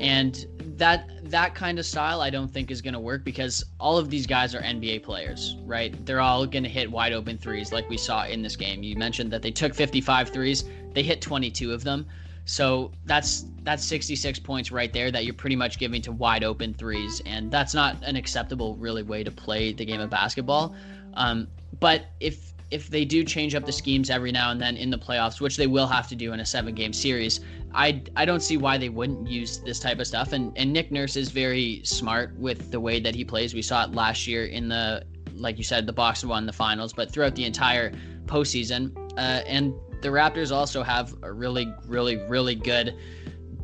and 0.00 0.46
that 0.76 1.08
that 1.30 1.54
kind 1.54 1.78
of 1.78 1.86
style 1.86 2.20
I 2.20 2.30
don't 2.30 2.48
think 2.48 2.70
is 2.70 2.82
going 2.82 2.94
to 2.94 3.00
work 3.00 3.24
because 3.24 3.64
all 3.80 3.98
of 3.98 4.10
these 4.10 4.26
guys 4.26 4.54
are 4.54 4.60
NBA 4.60 5.02
players, 5.02 5.56
right? 5.64 5.94
They're 6.04 6.20
all 6.20 6.46
going 6.46 6.62
to 6.64 6.68
hit 6.68 6.90
wide 6.90 7.12
open 7.12 7.38
threes 7.38 7.72
like 7.72 7.88
we 7.88 7.96
saw 7.96 8.26
in 8.26 8.42
this 8.42 8.56
game. 8.56 8.82
You 8.82 8.96
mentioned 8.96 9.30
that 9.32 9.42
they 9.42 9.50
took 9.50 9.74
55 9.74 10.30
threes, 10.30 10.64
they 10.92 11.02
hit 11.02 11.20
22 11.20 11.72
of 11.72 11.82
them. 11.84 12.06
So 12.44 12.92
that's 13.06 13.46
that's 13.64 13.84
66 13.84 14.38
points 14.38 14.70
right 14.70 14.92
there 14.92 15.10
that 15.10 15.24
you're 15.24 15.34
pretty 15.34 15.56
much 15.56 15.78
giving 15.78 16.00
to 16.02 16.12
wide 16.12 16.44
open 16.44 16.74
threes, 16.74 17.20
and 17.26 17.50
that's 17.50 17.74
not 17.74 17.96
an 18.02 18.14
acceptable 18.14 18.76
really 18.76 19.02
way 19.02 19.24
to 19.24 19.32
play 19.32 19.72
the 19.72 19.84
game 19.84 20.00
of 20.00 20.10
basketball. 20.10 20.74
Um, 21.14 21.48
but 21.80 22.06
if 22.20 22.52
if 22.70 22.88
they 22.90 23.04
do 23.04 23.22
change 23.22 23.54
up 23.54 23.64
the 23.64 23.72
schemes 23.72 24.10
every 24.10 24.32
now 24.32 24.50
and 24.50 24.60
then 24.60 24.76
in 24.76 24.90
the 24.90 24.98
playoffs, 24.98 25.40
which 25.40 25.56
they 25.56 25.66
will 25.66 25.86
have 25.86 26.08
to 26.08 26.16
do 26.16 26.32
in 26.32 26.40
a 26.40 26.46
seven 26.46 26.74
game 26.74 26.92
series, 26.92 27.40
I, 27.72 28.02
I 28.16 28.24
don't 28.24 28.40
see 28.40 28.56
why 28.56 28.76
they 28.76 28.88
wouldn't 28.88 29.28
use 29.28 29.58
this 29.58 29.78
type 29.78 30.00
of 30.00 30.06
stuff. 30.06 30.32
And, 30.32 30.52
and 30.56 30.72
Nick 30.72 30.90
Nurse 30.90 31.16
is 31.16 31.30
very 31.30 31.80
smart 31.84 32.36
with 32.38 32.70
the 32.70 32.80
way 32.80 32.98
that 33.00 33.14
he 33.14 33.24
plays. 33.24 33.54
We 33.54 33.62
saw 33.62 33.84
it 33.84 33.92
last 33.92 34.26
year 34.26 34.46
in 34.46 34.68
the, 34.68 35.04
like 35.34 35.58
you 35.58 35.64
said, 35.64 35.86
the 35.86 35.92
box 35.92 36.24
won 36.24 36.46
the 36.46 36.52
finals, 36.52 36.92
but 36.92 37.12
throughout 37.12 37.36
the 37.36 37.44
entire 37.44 37.92
postseason. 38.24 38.96
Uh, 39.16 39.42
and 39.46 39.72
the 40.02 40.08
Raptors 40.08 40.50
also 40.50 40.82
have 40.82 41.14
a 41.22 41.32
really, 41.32 41.72
really, 41.86 42.16
really 42.28 42.54
good 42.54 42.96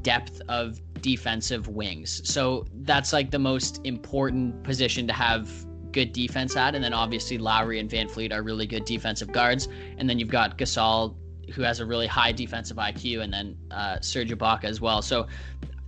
depth 0.03 0.41
of 0.49 0.81
defensive 1.01 1.67
wings. 1.67 2.23
So 2.25 2.65
that's 2.83 3.13
like 3.13 3.31
the 3.31 3.39
most 3.39 3.81
important 3.85 4.63
position 4.63 5.07
to 5.09 5.13
have 5.13 5.51
good 5.93 6.13
defense 6.13 6.57
at. 6.57 6.75
And 6.75 6.83
then 6.83 6.93
obviously 6.93 7.39
Lowry 7.39 7.79
and 7.79 7.89
VanVleet 7.89 8.33
are 8.33 8.43
really 8.43 8.67
good 8.67 8.85
defensive 8.85 9.33
guards. 9.33 9.69
And 9.99 10.09
then 10.09 10.19
you've 10.19 10.31
got 10.31 10.59
Gasol, 10.59 11.15
who 11.53 11.63
has 11.63 11.81
a 11.81 11.87
really 11.87 12.07
high 12.07 12.33
defensive 12.33 12.77
IQ, 12.77 13.23
and 13.23 13.33
then 13.33 13.57
uh, 13.71 14.01
Serge 14.01 14.31
Ibaka 14.31 14.65
as 14.65 14.81
well. 14.81 15.03
So 15.03 15.27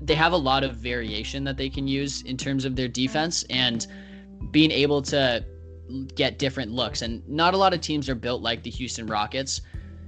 they 0.00 0.14
have 0.14 0.32
a 0.32 0.36
lot 0.36 0.64
of 0.64 0.76
variation 0.76 1.44
that 1.44 1.56
they 1.56 1.70
can 1.70 1.88
use 1.88 2.22
in 2.22 2.36
terms 2.36 2.64
of 2.64 2.76
their 2.76 2.88
defense 2.88 3.44
and 3.50 3.86
being 4.50 4.70
able 4.70 5.00
to 5.02 5.44
get 6.14 6.38
different 6.38 6.70
looks. 6.70 7.02
And 7.02 7.26
not 7.28 7.54
a 7.54 7.56
lot 7.56 7.72
of 7.74 7.80
teams 7.80 8.08
are 8.08 8.14
built 8.14 8.42
like 8.42 8.62
the 8.62 8.70
Houston 8.70 9.06
Rockets. 9.06 9.60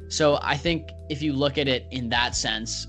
So 0.08 0.38
I 0.42 0.56
think 0.56 0.90
if 1.08 1.22
you 1.22 1.32
look 1.32 1.58
at 1.58 1.68
it 1.68 1.86
in 1.90 2.08
that 2.10 2.34
sense, 2.34 2.86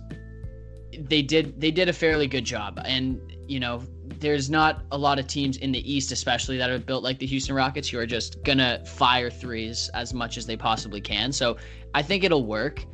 they 1.00 1.22
did 1.22 1.60
they 1.60 1.72
did 1.72 1.90
a 1.90 1.94
fairly 1.94 2.28
good 2.28 2.46
job. 2.46 2.80
And 2.86 3.20
you 3.48 3.60
know, 3.60 3.82
there's 4.20 4.50
not 4.50 4.84
a 4.92 4.98
lot 4.98 5.20
of 5.20 5.28
teams 5.28 5.58
in 5.58 5.72
the 5.72 5.92
East, 5.92 6.12
especially 6.12 6.58
that 6.58 6.70
are 6.70 6.80
built 6.80 7.04
like 7.04 7.20
the 7.20 7.26
Houston 7.26 7.56
Rockets, 7.56 7.90
who 7.90 8.00
are 8.00 8.06
just 8.06 8.44
gonna 8.44 8.84
fire 8.86 9.30
threes 9.30 9.90
as 9.94 10.14
much 10.14 10.38
as 10.38 10.46
they 10.46 10.58
possibly 10.58 11.02
can. 11.02 11.32
So 11.32 11.58
I 11.94 12.02
think 12.02 12.24
it'll 12.24 12.46
work 12.46 12.86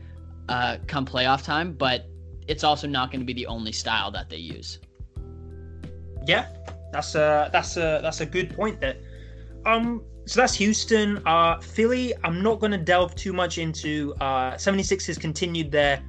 uh, 0.49 0.77
come 0.87 1.05
playoff 1.05 1.43
time, 1.43 1.73
but 1.73 2.05
it's 2.47 2.63
also 2.63 2.87
not 2.87 3.11
going 3.11 3.21
to 3.21 3.25
be 3.25 3.33
the 3.33 3.47
only 3.47 3.71
style 3.71 4.11
that 4.11 4.29
they 4.29 4.37
use. 4.37 4.79
Yeah, 6.25 6.47
That's 6.91 7.15
a 7.15 7.49
that's 7.51 7.75
a 7.77 7.99
that's 8.01 8.21
a 8.21 8.25
good 8.25 8.55
point 8.55 8.79
there. 8.79 8.97
Um, 9.65 10.03
so 10.25 10.39
that's 10.41 10.53
Houston. 10.55 11.21
Uh, 11.25 11.59
Philly. 11.59 12.13
I'm 12.23 12.41
not 12.41 12.59
going 12.59 12.71
to 12.71 12.77
delve 12.77 13.15
too 13.15 13.33
much 13.33 13.57
into. 13.57 14.13
Uh, 14.21 14.53
76ers 14.53 15.19
continued 15.19 15.71
their 15.71 16.01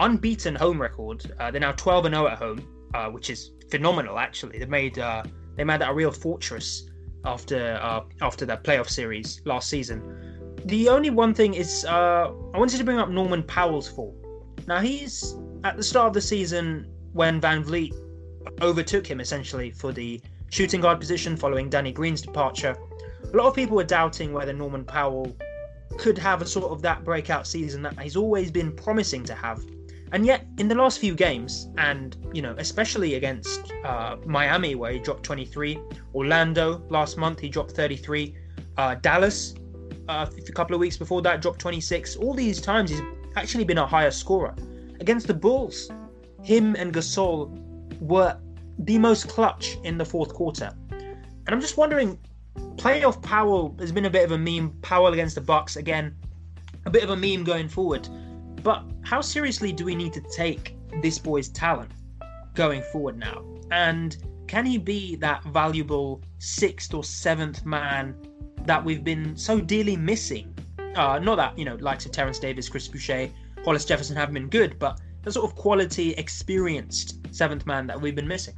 unbeaten 0.00 0.54
home 0.54 0.80
record. 0.80 1.32
Uh, 1.38 1.50
they're 1.50 1.60
now 1.60 1.72
12 1.72 2.06
and 2.06 2.14
0 2.14 2.26
at 2.26 2.38
home, 2.38 2.66
uh, 2.92 3.08
which 3.08 3.30
is 3.30 3.52
phenomenal. 3.74 4.20
Actually, 4.20 4.58
they 4.60 4.66
made 4.66 4.98
uh, 4.98 5.24
they 5.56 5.64
made 5.64 5.80
that 5.80 5.90
a 5.90 5.94
real 5.94 6.12
fortress 6.12 6.88
after 7.24 7.78
uh, 7.82 8.02
after 8.20 8.46
the 8.46 8.56
playoff 8.58 8.88
series 8.88 9.42
last 9.44 9.68
season. 9.68 9.98
The 10.66 10.88
only 10.88 11.10
one 11.10 11.34
thing 11.34 11.54
is, 11.54 11.84
uh, 11.84 12.32
I 12.54 12.58
wanted 12.58 12.78
to 12.78 12.84
bring 12.84 12.98
up 12.98 13.10
Norman 13.10 13.42
Powell's 13.42 13.88
fall. 13.88 14.14
Now 14.66 14.80
he's 14.80 15.36
at 15.64 15.76
the 15.76 15.82
start 15.82 16.06
of 16.08 16.14
the 16.14 16.20
season 16.20 16.86
when 17.12 17.40
VanVleet 17.40 17.92
overtook 18.62 19.06
him 19.06 19.20
essentially 19.20 19.70
for 19.72 19.92
the 19.92 20.20
shooting 20.50 20.80
guard 20.80 21.00
position 21.00 21.36
following 21.36 21.68
Danny 21.68 21.92
Green's 21.92 22.22
departure. 22.22 22.76
A 23.32 23.36
lot 23.36 23.46
of 23.48 23.54
people 23.54 23.76
were 23.76 23.90
doubting 23.98 24.32
whether 24.32 24.52
Norman 24.52 24.84
Powell 24.84 25.36
could 25.98 26.16
have 26.18 26.42
a 26.42 26.46
sort 26.46 26.70
of 26.70 26.80
that 26.82 27.04
breakout 27.04 27.46
season 27.46 27.82
that 27.82 27.98
he's 27.98 28.16
always 28.16 28.50
been 28.50 28.70
promising 28.72 29.24
to 29.24 29.34
have. 29.34 29.60
And 30.14 30.24
yet, 30.24 30.46
in 30.58 30.68
the 30.68 30.76
last 30.76 31.00
few 31.00 31.12
games, 31.12 31.68
and 31.76 32.16
you 32.32 32.40
know, 32.40 32.54
especially 32.58 33.16
against 33.16 33.72
uh, 33.84 34.16
Miami, 34.24 34.76
where 34.76 34.92
he 34.92 35.00
dropped 35.00 35.24
23, 35.24 35.76
Orlando 36.14 36.80
last 36.88 37.18
month 37.18 37.40
he 37.40 37.48
dropped 37.48 37.72
33, 37.72 38.32
uh, 38.76 38.94
Dallas 38.94 39.56
uh, 40.08 40.26
a 40.36 40.52
couple 40.52 40.72
of 40.72 40.78
weeks 40.78 40.96
before 40.96 41.20
that 41.22 41.42
dropped 41.42 41.58
26. 41.58 42.14
All 42.14 42.32
these 42.32 42.60
times 42.60 42.90
he's 42.90 43.00
actually 43.34 43.64
been 43.64 43.78
a 43.78 43.86
higher 43.86 44.12
scorer. 44.12 44.54
Against 45.00 45.26
the 45.26 45.34
Bulls, 45.34 45.90
him 46.44 46.76
and 46.76 46.94
Gasol 46.94 47.50
were 48.00 48.38
the 48.78 48.98
most 48.98 49.28
clutch 49.28 49.78
in 49.82 49.98
the 49.98 50.04
fourth 50.04 50.32
quarter. 50.32 50.72
And 50.92 51.48
I'm 51.48 51.60
just 51.60 51.76
wondering, 51.76 52.20
playoff 52.76 53.20
Powell 53.20 53.74
has 53.80 53.90
been 53.90 54.04
a 54.04 54.10
bit 54.10 54.24
of 54.24 54.30
a 54.30 54.38
meme. 54.38 54.78
Powell 54.80 55.12
against 55.12 55.34
the 55.34 55.40
Bucks 55.40 55.74
again, 55.74 56.14
a 56.86 56.90
bit 56.90 57.02
of 57.02 57.10
a 57.10 57.16
meme 57.16 57.42
going 57.42 57.68
forward. 57.68 58.08
But 58.64 58.82
how 59.02 59.20
seriously 59.20 59.72
do 59.72 59.84
we 59.84 59.94
need 59.94 60.14
to 60.14 60.22
take 60.22 60.74
this 61.02 61.18
boy's 61.18 61.50
talent 61.50 61.90
going 62.54 62.82
forward 62.90 63.18
now? 63.18 63.44
And 63.70 64.16
can 64.48 64.64
he 64.64 64.78
be 64.78 65.16
that 65.16 65.44
valuable 65.44 66.22
sixth 66.38 66.94
or 66.94 67.04
seventh 67.04 67.66
man 67.66 68.16
that 68.64 68.82
we've 68.82 69.04
been 69.04 69.36
so 69.36 69.60
dearly 69.60 69.96
missing? 69.96 70.56
Uh, 70.96 71.18
not 71.18 71.36
that, 71.36 71.58
you 71.58 71.66
know, 71.66 71.74
likes 71.76 72.06
of 72.06 72.12
Terence 72.12 72.38
Davis, 72.38 72.70
Chris 72.70 72.88
Boucher, 72.88 73.28
Hollis 73.66 73.84
Jefferson 73.84 74.16
have 74.16 74.32
been 74.32 74.48
good, 74.48 74.78
but 74.78 74.98
the 75.22 75.32
sort 75.32 75.50
of 75.50 75.56
quality, 75.56 76.12
experienced 76.12 77.18
seventh 77.34 77.66
man 77.66 77.86
that 77.86 78.00
we've 78.00 78.14
been 78.14 78.28
missing. 78.28 78.54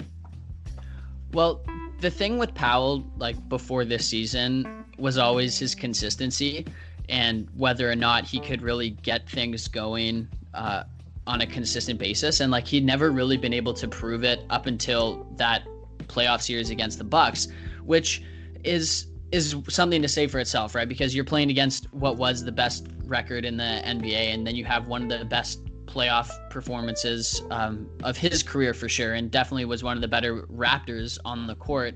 Well, 1.33 1.65
the 2.01 2.11
thing 2.11 2.39
with 2.39 2.55
Powell, 2.55 3.05
like 3.17 3.49
before 3.49 3.85
this 3.85 4.07
season, 4.07 4.85
was 4.99 5.19
always 5.19 5.59
his 5.59 5.75
consistency 5.75 6.65
and 7.09 7.49
whether 7.55 7.91
or 7.91 7.97
not 7.97 8.25
he 8.25 8.41
could 8.41 8.63
really 8.63 8.91
get 8.91 9.29
things 9.29 9.69
going 9.69 10.29
uh, 10.55 10.85
on 11.27 11.41
a 11.41 11.47
consistent 11.47 11.99
basis. 11.99 12.41
And 12.41 12.51
like 12.51 12.67
he'd 12.67 12.85
never 12.85 13.11
really 13.11 13.37
been 13.37 13.53
able 13.53 13.75
to 13.75 13.89
prove 13.89 14.25
it 14.25 14.45
up 14.51 14.67
until 14.67 15.27
that 15.37 15.63
playoff 16.09 16.43
series 16.43 16.71
against 16.71 16.99
the 16.99 17.05
Bucks, 17.05 17.49
which 17.85 18.23
is 18.65 19.09
is 19.33 19.57
something 19.69 20.01
to 20.03 20.09
say 20.09 20.29
for 20.29 20.39
itself, 20.39 20.75
right? 20.75 20.89
Because 20.89 21.15
you're 21.15 21.25
playing 21.25 21.51
against 21.51 21.93
what 21.93 22.17
was 22.17 22.45
the 22.45 22.53
best 22.53 22.87
record 23.05 23.45
in 23.45 23.57
the 23.57 23.83
NBA, 23.85 24.33
and 24.33 24.47
then 24.47 24.55
you 24.55 24.65
have 24.65 24.87
one 24.87 25.11
of 25.11 25.19
the 25.19 25.25
best 25.25 25.61
playoff 25.87 26.31
performances 26.49 27.43
um, 27.51 27.89
of 28.05 28.17
his 28.17 28.43
career 28.43 28.73
for 28.73 28.89
sure, 28.89 29.15
and 29.15 29.31
definitely 29.31 29.65
was 29.65 29.83
one 29.83 29.97
of 29.97 30.01
the 30.01 30.09
better 30.09 30.43
Raptors 30.43 31.19
on 31.25 31.47
the 31.47 31.57
court. 31.57 31.95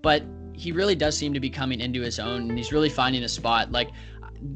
But 0.00 0.24
he 0.54 0.72
really 0.72 0.94
does 0.94 1.16
seem 1.16 1.34
to 1.34 1.40
be 1.40 1.50
coming 1.50 1.80
into 1.80 2.00
his 2.00 2.18
own, 2.18 2.48
and 2.48 2.56
he's 2.56 2.72
really 2.72 2.88
finding 2.88 3.24
a 3.24 3.28
spot. 3.28 3.70
Like 3.70 3.90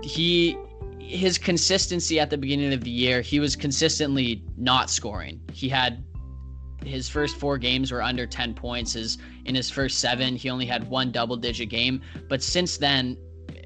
he, 0.02 0.56
his 0.98 1.38
consistency 1.38 2.20
at 2.20 2.30
the 2.30 2.38
beginning 2.38 2.72
of 2.72 2.84
the 2.84 2.90
year, 2.90 3.20
he 3.20 3.40
was 3.40 3.56
consistently 3.56 4.44
not 4.56 4.90
scoring. 4.90 5.40
He 5.52 5.68
had 5.68 6.04
his 6.84 7.08
first 7.08 7.36
four 7.36 7.58
games 7.58 7.90
were 7.90 8.02
under 8.02 8.26
10 8.26 8.54
points. 8.54 8.92
His 8.92 9.18
in 9.44 9.54
his 9.54 9.70
first 9.70 9.98
seven, 9.98 10.36
he 10.36 10.50
only 10.50 10.66
had 10.66 10.88
one 10.88 11.10
double 11.10 11.36
digit 11.36 11.68
game. 11.68 12.00
But 12.28 12.42
since 12.42 12.76
then, 12.76 13.16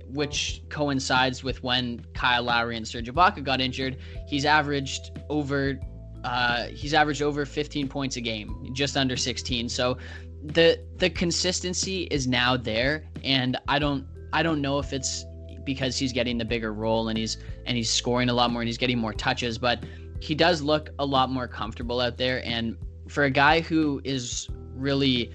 which 0.08 0.62
coincides 0.68 1.42
with 1.42 1.62
when 1.62 2.04
Kyle 2.14 2.44
Lowry 2.44 2.76
and 2.76 2.86
Serge 2.86 3.08
Ibaka 3.08 3.42
got 3.42 3.60
injured, 3.60 3.98
he's 4.26 4.44
averaged 4.44 5.18
over 5.28 5.78
uh, 6.24 6.66
he's 6.66 6.94
averaged 6.94 7.22
over 7.22 7.44
15 7.44 7.88
points 7.88 8.16
a 8.16 8.20
game, 8.20 8.70
just 8.72 8.96
under 8.96 9.16
16. 9.16 9.68
So 9.68 9.98
the 10.44 10.80
the 10.96 11.10
consistency 11.10 12.04
is 12.04 12.26
now 12.26 12.56
there, 12.56 13.04
and 13.24 13.56
I 13.68 13.78
don't 13.78 14.06
I 14.32 14.42
don't 14.42 14.60
know 14.60 14.78
if 14.78 14.92
it's 14.92 15.24
because 15.64 15.96
he's 15.96 16.12
getting 16.12 16.38
the 16.38 16.44
bigger 16.44 16.72
role 16.72 17.08
and 17.08 17.18
he's 17.18 17.38
and 17.66 17.76
he's 17.76 17.90
scoring 17.90 18.28
a 18.28 18.34
lot 18.34 18.50
more 18.50 18.62
and 18.62 18.68
he's 18.68 18.78
getting 18.78 18.98
more 18.98 19.12
touches, 19.12 19.58
but 19.58 19.84
he 20.20 20.34
does 20.34 20.62
look 20.62 20.90
a 20.98 21.04
lot 21.04 21.30
more 21.30 21.48
comfortable 21.48 22.00
out 22.00 22.16
there. 22.16 22.44
And 22.44 22.76
for 23.08 23.24
a 23.24 23.30
guy 23.30 23.60
who 23.60 24.00
is 24.04 24.48
really 24.74 25.32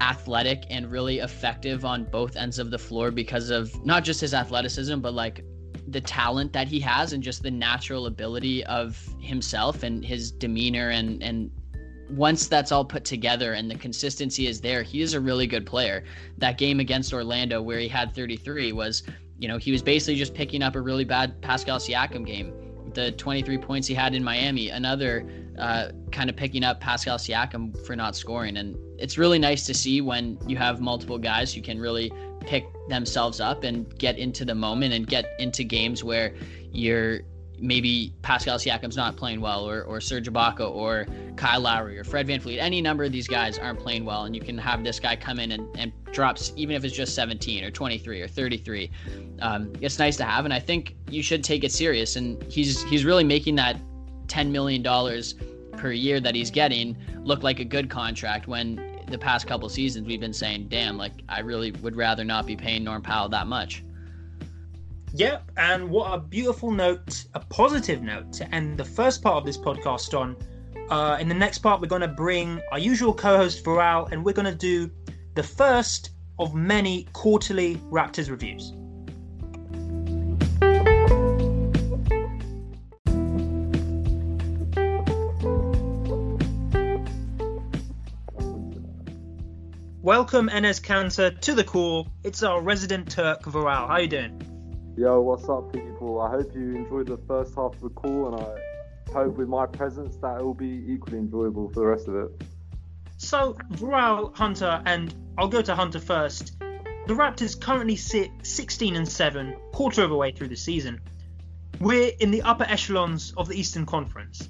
athletic 0.00 0.64
and 0.70 0.90
really 0.90 1.18
effective 1.18 1.84
on 1.84 2.04
both 2.04 2.36
ends 2.36 2.58
of 2.58 2.70
the 2.70 2.78
floor 2.78 3.10
because 3.10 3.50
of 3.50 3.84
not 3.84 4.04
just 4.04 4.20
his 4.20 4.34
athleticism, 4.34 5.00
but 5.00 5.14
like 5.14 5.44
the 5.88 6.00
talent 6.00 6.52
that 6.52 6.68
he 6.68 6.80
has 6.80 7.12
and 7.12 7.22
just 7.22 7.42
the 7.42 7.50
natural 7.50 8.06
ability 8.06 8.64
of 8.66 8.98
himself 9.20 9.82
and 9.82 10.04
his 10.04 10.30
demeanor 10.30 10.90
and 10.90 11.22
and 11.22 11.50
once 12.10 12.48
that's 12.48 12.70
all 12.70 12.84
put 12.84 13.04
together 13.04 13.54
and 13.54 13.70
the 13.70 13.74
consistency 13.74 14.46
is 14.46 14.60
there, 14.60 14.82
he 14.82 15.00
is 15.00 15.14
a 15.14 15.20
really 15.20 15.46
good 15.46 15.64
player. 15.64 16.04
That 16.38 16.58
game 16.58 16.80
against 16.80 17.12
Orlando 17.12 17.62
where 17.62 17.78
he 17.78 17.88
had 17.88 18.14
33 18.14 18.72
was, 18.72 19.02
you 19.44 19.48
know, 19.48 19.58
he 19.58 19.72
was 19.72 19.82
basically 19.82 20.16
just 20.16 20.32
picking 20.32 20.62
up 20.62 20.74
a 20.74 20.80
really 20.80 21.04
bad 21.04 21.38
Pascal 21.42 21.78
Siakam 21.78 22.24
game. 22.24 22.50
The 22.94 23.12
23 23.12 23.58
points 23.58 23.86
he 23.86 23.92
had 23.92 24.14
in 24.14 24.24
Miami, 24.24 24.70
another 24.70 25.28
uh, 25.58 25.88
kind 26.10 26.30
of 26.30 26.36
picking 26.36 26.64
up 26.64 26.80
Pascal 26.80 27.18
Siakam 27.18 27.78
for 27.84 27.94
not 27.94 28.16
scoring. 28.16 28.56
And 28.56 28.74
it's 28.98 29.18
really 29.18 29.38
nice 29.38 29.66
to 29.66 29.74
see 29.74 30.00
when 30.00 30.38
you 30.48 30.56
have 30.56 30.80
multiple 30.80 31.18
guys 31.18 31.52
who 31.52 31.60
can 31.60 31.78
really 31.78 32.10
pick 32.40 32.64
themselves 32.88 33.38
up 33.38 33.64
and 33.64 33.86
get 33.98 34.16
into 34.16 34.46
the 34.46 34.54
moment 34.54 34.94
and 34.94 35.06
get 35.06 35.26
into 35.38 35.62
games 35.62 36.02
where 36.02 36.34
you're 36.72 37.20
maybe 37.58 38.12
Pascal 38.22 38.58
Siakam's 38.58 38.96
not 38.96 39.16
playing 39.16 39.40
well 39.40 39.68
or, 39.68 39.82
or 39.82 40.00
Serge 40.00 40.28
Ibaka 40.28 40.70
or 40.70 41.06
Kyle 41.36 41.60
Lowry 41.60 41.98
or 41.98 42.04
Fred 42.04 42.26
VanVleet. 42.26 42.58
Any 42.58 42.80
number 42.80 43.04
of 43.04 43.12
these 43.12 43.28
guys 43.28 43.58
aren't 43.58 43.80
playing 43.80 44.04
well 44.04 44.24
and 44.24 44.34
you 44.34 44.40
can 44.40 44.58
have 44.58 44.84
this 44.84 45.00
guy 45.00 45.16
come 45.16 45.38
in 45.38 45.52
and, 45.52 45.68
and 45.76 45.92
drops 46.12 46.52
even 46.56 46.76
if 46.76 46.84
it's 46.84 46.94
just 46.94 47.14
17 47.14 47.64
or 47.64 47.70
23 47.70 48.22
or 48.22 48.28
33. 48.28 48.90
Um, 49.40 49.72
it's 49.80 49.98
nice 49.98 50.16
to 50.18 50.24
have 50.24 50.44
and 50.44 50.54
I 50.54 50.60
think 50.60 50.96
you 51.10 51.22
should 51.22 51.44
take 51.44 51.64
it 51.64 51.72
serious 51.72 52.16
and 52.16 52.42
he's 52.44 52.82
he's 52.84 53.04
really 53.04 53.24
making 53.24 53.54
that 53.56 53.76
$10 54.26 54.50
million 54.50 54.82
per 55.76 55.92
year 55.92 56.20
that 56.20 56.34
he's 56.34 56.50
getting 56.50 56.96
look 57.22 57.42
like 57.42 57.60
a 57.60 57.64
good 57.64 57.90
contract 57.90 58.46
when 58.48 58.94
the 59.08 59.18
past 59.18 59.46
couple 59.46 59.68
seasons 59.68 60.06
we've 60.06 60.20
been 60.20 60.32
saying, 60.32 60.66
damn, 60.68 60.96
like 60.96 61.12
I 61.28 61.40
really 61.40 61.72
would 61.82 61.96
rather 61.96 62.24
not 62.24 62.46
be 62.46 62.56
paying 62.56 62.84
Norm 62.84 63.02
Powell 63.02 63.28
that 63.30 63.46
much. 63.46 63.82
Yep, 65.16 65.52
and 65.56 65.88
what 65.90 66.12
a 66.12 66.18
beautiful 66.18 66.72
note, 66.72 67.26
a 67.34 67.38
positive 67.38 68.02
note 68.02 68.32
to 68.32 68.52
end 68.52 68.76
the 68.76 68.84
first 68.84 69.22
part 69.22 69.36
of 69.36 69.46
this 69.46 69.56
podcast 69.56 70.12
on. 70.18 70.34
Uh, 70.90 71.18
in 71.20 71.28
the 71.28 71.34
next 71.34 71.58
part, 71.58 71.80
we're 71.80 71.86
going 71.86 72.00
to 72.00 72.08
bring 72.08 72.60
our 72.72 72.80
usual 72.80 73.14
co 73.14 73.36
host, 73.36 73.64
Viral, 73.64 74.10
and 74.10 74.24
we're 74.24 74.32
going 74.32 74.44
to 74.44 74.56
do 74.56 74.90
the 75.36 75.42
first 75.44 76.10
of 76.40 76.52
many 76.52 77.06
quarterly 77.12 77.76
Raptors 77.92 78.28
reviews. 78.28 78.72
Welcome, 90.02 90.48
Enes 90.48 90.82
Kanter, 90.82 91.40
to 91.40 91.54
the 91.54 91.62
call. 91.62 92.08
It's 92.24 92.42
our 92.42 92.60
resident 92.60 93.12
Turk, 93.12 93.44
Viral. 93.44 93.86
How 93.86 93.98
you 93.98 94.08
doing? 94.08 94.53
Yo, 94.96 95.20
what's 95.22 95.48
up, 95.48 95.72
people? 95.72 96.20
I 96.20 96.30
hope 96.30 96.54
you 96.54 96.76
enjoyed 96.76 97.08
the 97.08 97.16
first 97.26 97.56
half 97.56 97.74
of 97.74 97.80
the 97.80 97.88
call, 97.88 98.32
and 98.32 98.40
I 98.40 99.12
hope 99.12 99.36
with 99.38 99.48
my 99.48 99.66
presence 99.66 100.14
that 100.18 100.38
it 100.38 100.44
will 100.44 100.54
be 100.54 100.84
equally 100.86 101.18
enjoyable 101.18 101.68
for 101.70 101.80
the 101.80 101.86
rest 101.86 102.06
of 102.06 102.14
it. 102.14 102.44
So, 103.16 103.54
Viral, 103.72 104.32
Hunter, 104.36 104.80
and 104.86 105.12
I'll 105.36 105.48
go 105.48 105.62
to 105.62 105.74
Hunter 105.74 105.98
first. 105.98 106.60
The 106.60 107.14
Raptors 107.14 107.60
currently 107.60 107.96
sit 107.96 108.30
16 108.44 108.94
and 108.94 109.08
7, 109.08 109.56
quarter 109.72 110.04
of 110.04 110.12
a 110.12 110.16
way 110.16 110.30
through 110.30 110.48
the 110.48 110.56
season. 110.56 111.00
We're 111.80 112.12
in 112.20 112.30
the 112.30 112.42
upper 112.42 112.64
echelons 112.64 113.34
of 113.36 113.48
the 113.48 113.58
Eastern 113.58 113.86
Conference. 113.86 114.48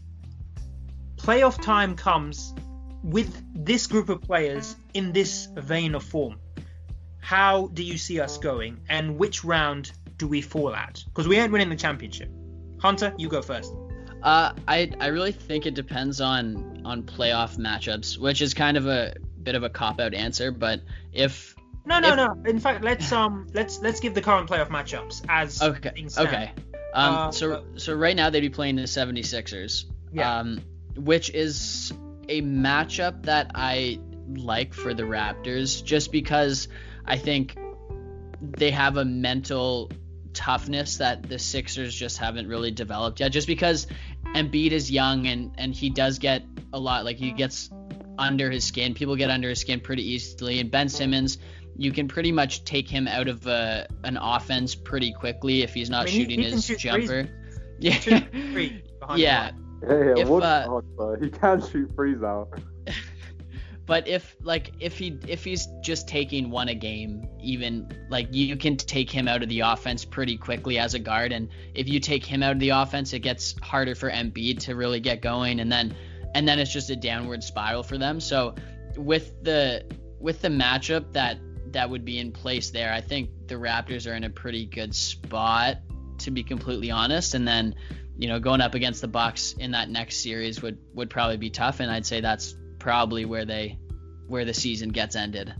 Playoff 1.16 1.62
time 1.62 1.96
comes, 1.96 2.52
with 3.02 3.42
this 3.54 3.86
group 3.86 4.10
of 4.10 4.20
players 4.20 4.76
in 4.92 5.12
this 5.12 5.48
vein 5.56 5.94
of 5.94 6.02
form, 6.02 6.36
how 7.24 7.68
do 7.68 7.82
you 7.82 7.96
see 7.96 8.20
us 8.20 8.36
going, 8.36 8.78
and 8.90 9.18
which 9.18 9.44
round 9.44 9.90
do 10.18 10.28
we 10.28 10.42
fall 10.42 10.74
at? 10.74 11.02
Because 11.06 11.26
we 11.26 11.38
ain't 11.38 11.50
winning 11.50 11.70
the 11.70 11.76
championship. 11.76 12.28
Hunter, 12.78 13.14
you 13.16 13.28
go 13.28 13.40
first. 13.40 13.72
Uh, 14.22 14.52
I 14.68 14.90
I 15.00 15.06
really 15.06 15.32
think 15.32 15.64
it 15.64 15.72
depends 15.74 16.20
on 16.20 16.82
on 16.84 17.02
playoff 17.02 17.56
matchups, 17.56 18.18
which 18.18 18.42
is 18.42 18.52
kind 18.52 18.76
of 18.76 18.86
a 18.86 19.14
bit 19.42 19.54
of 19.54 19.62
a 19.62 19.70
cop 19.70 20.00
out 20.00 20.12
answer, 20.12 20.50
but 20.50 20.82
if 21.14 21.56
No, 21.86 21.98
no, 21.98 22.10
If- 22.10 22.16
no. 22.16 22.42
In 22.50 22.58
fact, 22.60 22.84
let's 22.84 23.10
um 23.20 23.46
let's 23.54 23.80
let's 23.80 24.00
give 24.00 24.12
the 24.14 24.22
current 24.22 24.48
playoff 24.48 24.68
matchups 24.68 25.24
as 25.28 25.62
okay, 25.62 26.06
okay. 26.18 26.52
Um, 26.92 27.14
Uh, 27.14 27.32
so 27.32 27.64
so 27.76 27.94
right 27.94 28.14
now 28.14 28.28
they'd 28.28 28.40
be 28.40 28.50
playing 28.50 28.76
the 28.76 28.82
76ers. 28.82 29.86
Yeah. 30.12 30.40
Um, 30.40 30.60
which 30.94 31.30
is 31.30 31.90
a 32.28 32.42
matchup 32.42 33.24
that 33.24 33.50
I 33.54 33.98
like 34.28 34.74
for 34.74 34.94
the 34.94 35.02
Raptors 35.02 35.82
just 35.84 36.12
because 36.12 36.68
I 37.06 37.18
think 37.18 37.56
they 38.40 38.70
have 38.70 38.96
a 38.96 39.04
mental 39.04 39.90
toughness 40.32 40.96
that 40.98 41.22
the 41.22 41.38
Sixers 41.38 41.94
just 41.94 42.18
haven't 42.18 42.48
really 42.48 42.70
developed 42.70 43.20
yet. 43.20 43.30
Just 43.30 43.46
because 43.46 43.86
Embiid 44.34 44.72
is 44.72 44.90
young 44.90 45.26
and 45.26 45.52
and 45.58 45.74
he 45.74 45.90
does 45.90 46.18
get 46.18 46.42
a 46.72 46.78
lot 46.78 47.04
like 47.04 47.16
he 47.16 47.32
gets 47.32 47.70
under 48.18 48.50
his 48.50 48.64
skin. 48.64 48.94
People 48.94 49.16
get 49.16 49.30
under 49.30 49.48
his 49.48 49.60
skin 49.60 49.80
pretty 49.80 50.02
easily. 50.02 50.60
And 50.60 50.70
Ben 50.70 50.88
Simmons, 50.88 51.38
you 51.76 51.92
can 51.92 52.08
pretty 52.08 52.32
much 52.32 52.64
take 52.64 52.88
him 52.88 53.08
out 53.08 53.28
of 53.28 53.46
a, 53.46 53.86
an 54.04 54.16
offense 54.16 54.74
pretty 54.74 55.12
quickly 55.12 55.62
if 55.62 55.74
he's 55.74 55.90
not 55.90 56.02
I 56.02 56.04
mean, 56.06 56.14
shooting 56.14 56.38
he 56.40 56.44
can 56.46 56.52
his 56.54 56.64
shoot 56.64 56.80
threes. 56.80 57.08
jumper. 57.08 57.28
Yeah. 57.78 57.98
Three 57.98 58.82
behind 59.00 59.18
the 59.18 59.22
yeah. 59.22 59.50
Yeah, 59.82 60.14
yeah. 60.16 60.22
If, 60.22 60.30
uh, 60.30 60.80
he 61.20 61.30
can 61.30 61.60
shoot 61.68 61.90
threes 61.94 62.18
now. 62.22 62.48
But 63.86 64.08
if 64.08 64.34
like 64.40 64.72
if 64.80 64.96
he 64.96 65.18
if 65.28 65.44
he's 65.44 65.68
just 65.82 66.08
taking 66.08 66.50
one 66.50 66.68
a 66.68 66.74
game, 66.74 67.28
even 67.40 67.88
like 68.08 68.28
you 68.30 68.56
can 68.56 68.76
take 68.76 69.10
him 69.10 69.28
out 69.28 69.42
of 69.42 69.48
the 69.48 69.60
offense 69.60 70.04
pretty 70.04 70.38
quickly 70.38 70.78
as 70.78 70.94
a 70.94 70.98
guard, 70.98 71.32
and 71.32 71.50
if 71.74 71.88
you 71.88 72.00
take 72.00 72.24
him 72.24 72.42
out 72.42 72.52
of 72.52 72.60
the 72.60 72.70
offense, 72.70 73.12
it 73.12 73.20
gets 73.20 73.54
harder 73.60 73.94
for 73.94 74.10
Embiid 74.10 74.60
to 74.60 74.74
really 74.74 75.00
get 75.00 75.20
going, 75.20 75.60
and 75.60 75.70
then 75.70 75.94
and 76.34 76.48
then 76.48 76.58
it's 76.58 76.72
just 76.72 76.88
a 76.88 76.96
downward 76.96 77.44
spiral 77.44 77.82
for 77.82 77.98
them. 77.98 78.20
So 78.20 78.54
with 78.96 79.42
the 79.44 79.84
with 80.18 80.40
the 80.40 80.48
matchup 80.48 81.12
that 81.12 81.38
that 81.72 81.90
would 81.90 82.06
be 82.06 82.18
in 82.18 82.32
place 82.32 82.70
there, 82.70 82.90
I 82.90 83.02
think 83.02 83.30
the 83.48 83.56
Raptors 83.56 84.10
are 84.10 84.14
in 84.14 84.24
a 84.24 84.30
pretty 84.30 84.64
good 84.64 84.94
spot 84.94 85.78
to 86.18 86.30
be 86.30 86.42
completely 86.42 86.90
honest, 86.90 87.34
and 87.34 87.46
then 87.46 87.74
you 88.16 88.28
know 88.28 88.40
going 88.40 88.62
up 88.62 88.74
against 88.74 89.02
the 89.02 89.08
Bucks 89.08 89.52
in 89.58 89.72
that 89.72 89.90
next 89.90 90.22
series 90.22 90.62
would 90.62 90.78
would 90.94 91.10
probably 91.10 91.36
be 91.36 91.50
tough, 91.50 91.80
and 91.80 91.90
I'd 91.90 92.06
say 92.06 92.22
that's 92.22 92.56
probably 92.84 93.24
where 93.24 93.46
they 93.46 93.78
where 94.28 94.44
the 94.44 94.52
season 94.52 94.90
gets 94.90 95.16
ended. 95.16 95.54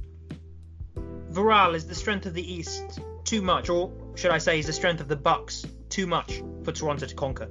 Varal 1.32 1.74
is 1.74 1.86
the 1.86 1.94
strength 1.94 2.26
of 2.26 2.34
the 2.34 2.52
East 2.52 3.00
too 3.24 3.40
much, 3.40 3.70
or 3.70 3.90
should 4.14 4.30
I 4.30 4.36
say, 4.36 4.58
is 4.58 4.66
the 4.66 4.74
strength 4.74 5.00
of 5.00 5.08
the 5.08 5.16
Bucks 5.16 5.64
too 5.88 6.06
much 6.06 6.42
for 6.64 6.72
Toronto 6.72 7.06
to 7.06 7.14
conquer? 7.14 7.48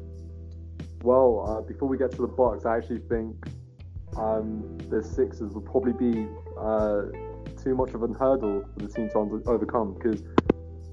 Well, 1.01 1.43
uh, 1.47 1.61
before 1.61 1.89
we 1.89 1.97
get 1.97 2.11
to 2.11 2.21
the 2.21 2.27
Bucks, 2.27 2.65
I 2.65 2.77
actually 2.77 2.99
think 3.09 3.35
um, 4.15 4.77
the 4.91 5.03
Sixers 5.03 5.53
will 5.53 5.61
probably 5.61 5.93
be 5.93 6.27
uh, 6.55 7.05
too 7.63 7.73
much 7.73 7.95
of 7.95 8.03
a 8.03 8.07
hurdle 8.07 8.63
for 8.73 8.85
the 8.85 8.93
team 8.93 9.09
to 9.09 9.19
under- 9.19 9.49
overcome 9.49 9.95
because 9.95 10.21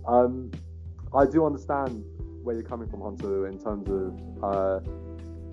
um, 0.08 0.50
I 1.14 1.26
do 1.26 1.44
understand 1.44 2.02
where 2.42 2.54
you're 2.54 2.64
coming 2.64 2.88
from, 2.88 3.02
Hunter, 3.02 3.46
in 3.46 3.58
terms 3.58 3.90
of 3.90 4.42
uh, 4.42 4.80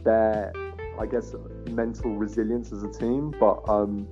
their, 0.06 0.54
I 1.00 1.06
guess, 1.06 1.36
mental 1.70 2.16
resilience 2.16 2.72
as 2.72 2.84
a 2.84 2.90
team. 2.90 3.34
But 3.40 3.68
um, 3.68 4.08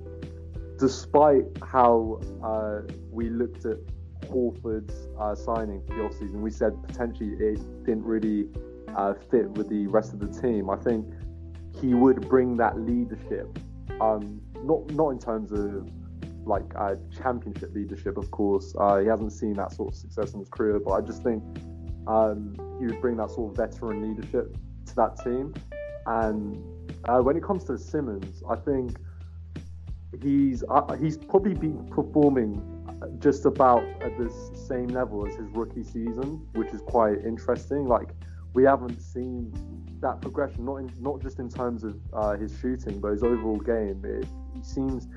despite 0.78 1.44
how 1.62 2.20
uh, 2.42 2.80
we 3.10 3.30
looked 3.30 3.64
at 3.64 3.78
Horford's 4.24 5.08
uh, 5.18 5.34
signing 5.34 5.82
for 5.86 5.94
the 5.94 6.02
offseason, 6.02 6.40
we 6.40 6.50
said 6.50 6.72
potentially 6.86 7.32
it 7.34 7.58
didn't 7.84 8.04
really 8.04 8.48
uh, 8.96 9.14
fit 9.30 9.48
with 9.50 9.68
the 9.68 9.86
rest 9.86 10.12
of 10.12 10.20
the 10.20 10.28
team. 10.40 10.70
I 10.70 10.76
think 10.76 11.06
he 11.80 11.94
would 11.94 12.28
bring 12.28 12.56
that 12.56 12.78
leadership, 12.78 13.58
um, 14.00 14.40
not 14.62 14.90
not 14.92 15.10
in 15.10 15.18
terms 15.18 15.52
of 15.52 15.90
like 16.46 16.64
uh, 16.76 16.94
championship 17.22 17.74
leadership, 17.74 18.16
of 18.16 18.30
course. 18.30 18.74
Uh, 18.78 18.98
he 18.98 19.06
hasn't 19.06 19.32
seen 19.32 19.54
that 19.54 19.72
sort 19.72 19.92
of 19.92 19.94
success 19.94 20.32
in 20.32 20.40
his 20.40 20.48
career, 20.48 20.78
but 20.78 20.92
I 20.92 21.00
just 21.00 21.22
think 21.22 21.42
um, 22.06 22.54
he 22.78 22.86
would 22.86 23.00
bring 23.00 23.16
that 23.16 23.30
sort 23.30 23.50
of 23.50 23.56
veteran 23.56 24.08
leadership 24.08 24.56
to 24.86 24.94
that 24.96 25.22
team. 25.22 25.54
And 26.06 26.56
uh, 27.06 27.20
when 27.20 27.36
it 27.36 27.42
comes 27.42 27.64
to 27.64 27.78
Simmons, 27.78 28.42
I 28.48 28.56
think 28.56 28.96
he's 30.22 30.64
uh, 30.68 30.94
he's 30.96 31.16
probably 31.16 31.54
been 31.54 31.86
performing 31.88 32.62
just 33.18 33.44
about 33.44 33.82
at 34.02 34.16
the 34.18 34.32
same 34.54 34.88
level 34.88 35.26
as 35.26 35.34
his 35.36 35.48
rookie 35.50 35.82
season, 35.82 36.46
which 36.54 36.68
is 36.72 36.80
quite 36.82 37.24
interesting. 37.24 37.86
Like 37.86 38.08
we 38.54 38.64
haven't 38.64 39.00
seen 39.00 39.52
that 40.00 40.20
progression, 40.20 40.64
not 40.64 40.76
in, 40.76 40.92
not 40.98 41.20
just 41.20 41.38
in 41.38 41.48
terms 41.48 41.84
of 41.84 41.96
uh, 42.12 42.36
his 42.36 42.56
shooting, 42.60 43.00
but 43.00 43.12
his 43.12 43.22
overall 43.22 43.58
game. 43.58 44.02
It, 44.04 44.26
he 44.54 44.62
seems 44.62 45.08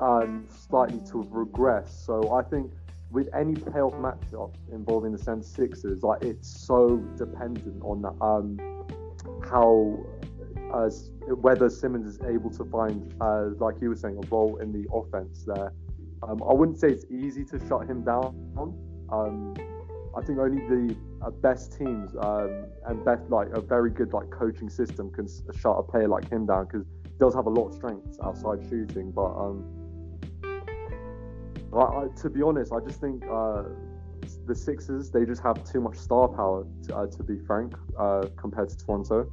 um, 0.00 0.46
slightly 0.48 1.00
to 1.10 1.22
have 1.22 1.30
regressed. 1.30 2.04
So 2.04 2.32
I 2.32 2.42
think 2.42 2.72
with 3.10 3.28
any 3.34 3.54
playoff 3.54 3.94
matchup 4.00 4.54
involving 4.72 5.12
the 5.12 5.18
76ers, 5.18 6.02
like 6.02 6.22
it's 6.22 6.48
so 6.48 6.96
dependent 7.16 7.82
on 7.82 8.04
um, 8.20 8.58
how 9.48 9.98
uh, 10.72 10.90
whether 11.34 11.68
Simmons 11.68 12.06
is 12.06 12.20
able 12.26 12.50
to 12.50 12.64
find, 12.64 13.14
uh, 13.20 13.50
like 13.58 13.80
you 13.80 13.88
were 13.88 13.96
saying, 13.96 14.18
a 14.22 14.26
role 14.28 14.58
in 14.58 14.72
the 14.72 14.86
offense 14.92 15.44
there. 15.46 15.72
Um, 16.22 16.42
I 16.42 16.52
wouldn't 16.52 16.78
say 16.78 16.88
it's 16.88 17.04
easy 17.10 17.44
to 17.46 17.58
shut 17.68 17.88
him 17.88 18.02
down. 18.02 18.34
Um, 19.10 19.54
I 20.16 20.22
think 20.22 20.38
only 20.38 20.66
the 20.66 20.96
uh, 21.22 21.30
best 21.30 21.76
teams 21.76 22.16
um, 22.20 22.66
and 22.86 23.04
best 23.04 23.28
like 23.28 23.48
a 23.52 23.60
very 23.60 23.90
good 23.90 24.12
like 24.14 24.30
coaching 24.30 24.70
system 24.70 25.10
can 25.10 25.28
shut 25.58 25.76
a 25.78 25.82
player 25.82 26.08
like 26.08 26.30
him 26.30 26.46
down 26.46 26.66
because 26.66 26.86
he 27.04 27.18
does 27.18 27.34
have 27.34 27.46
a 27.46 27.50
lot 27.50 27.68
of 27.68 27.74
strengths 27.74 28.18
outside 28.24 28.62
shooting. 28.68 29.10
But 29.10 29.36
um, 29.36 29.64
I, 31.74 31.78
I, 31.78 32.06
to 32.22 32.30
be 32.30 32.42
honest, 32.42 32.72
I 32.72 32.80
just 32.80 32.98
think 33.00 33.24
uh, 33.30 33.64
the 34.46 34.54
Sixers 34.54 35.10
they 35.10 35.26
just 35.26 35.42
have 35.42 35.62
too 35.70 35.80
much 35.80 35.96
star 35.98 36.28
power. 36.28 36.66
To, 36.84 36.96
uh, 36.96 37.06
to 37.06 37.22
be 37.22 37.38
frank, 37.46 37.74
uh, 37.98 38.26
compared 38.36 38.70
to 38.70 38.76
Toronto. 38.76 39.30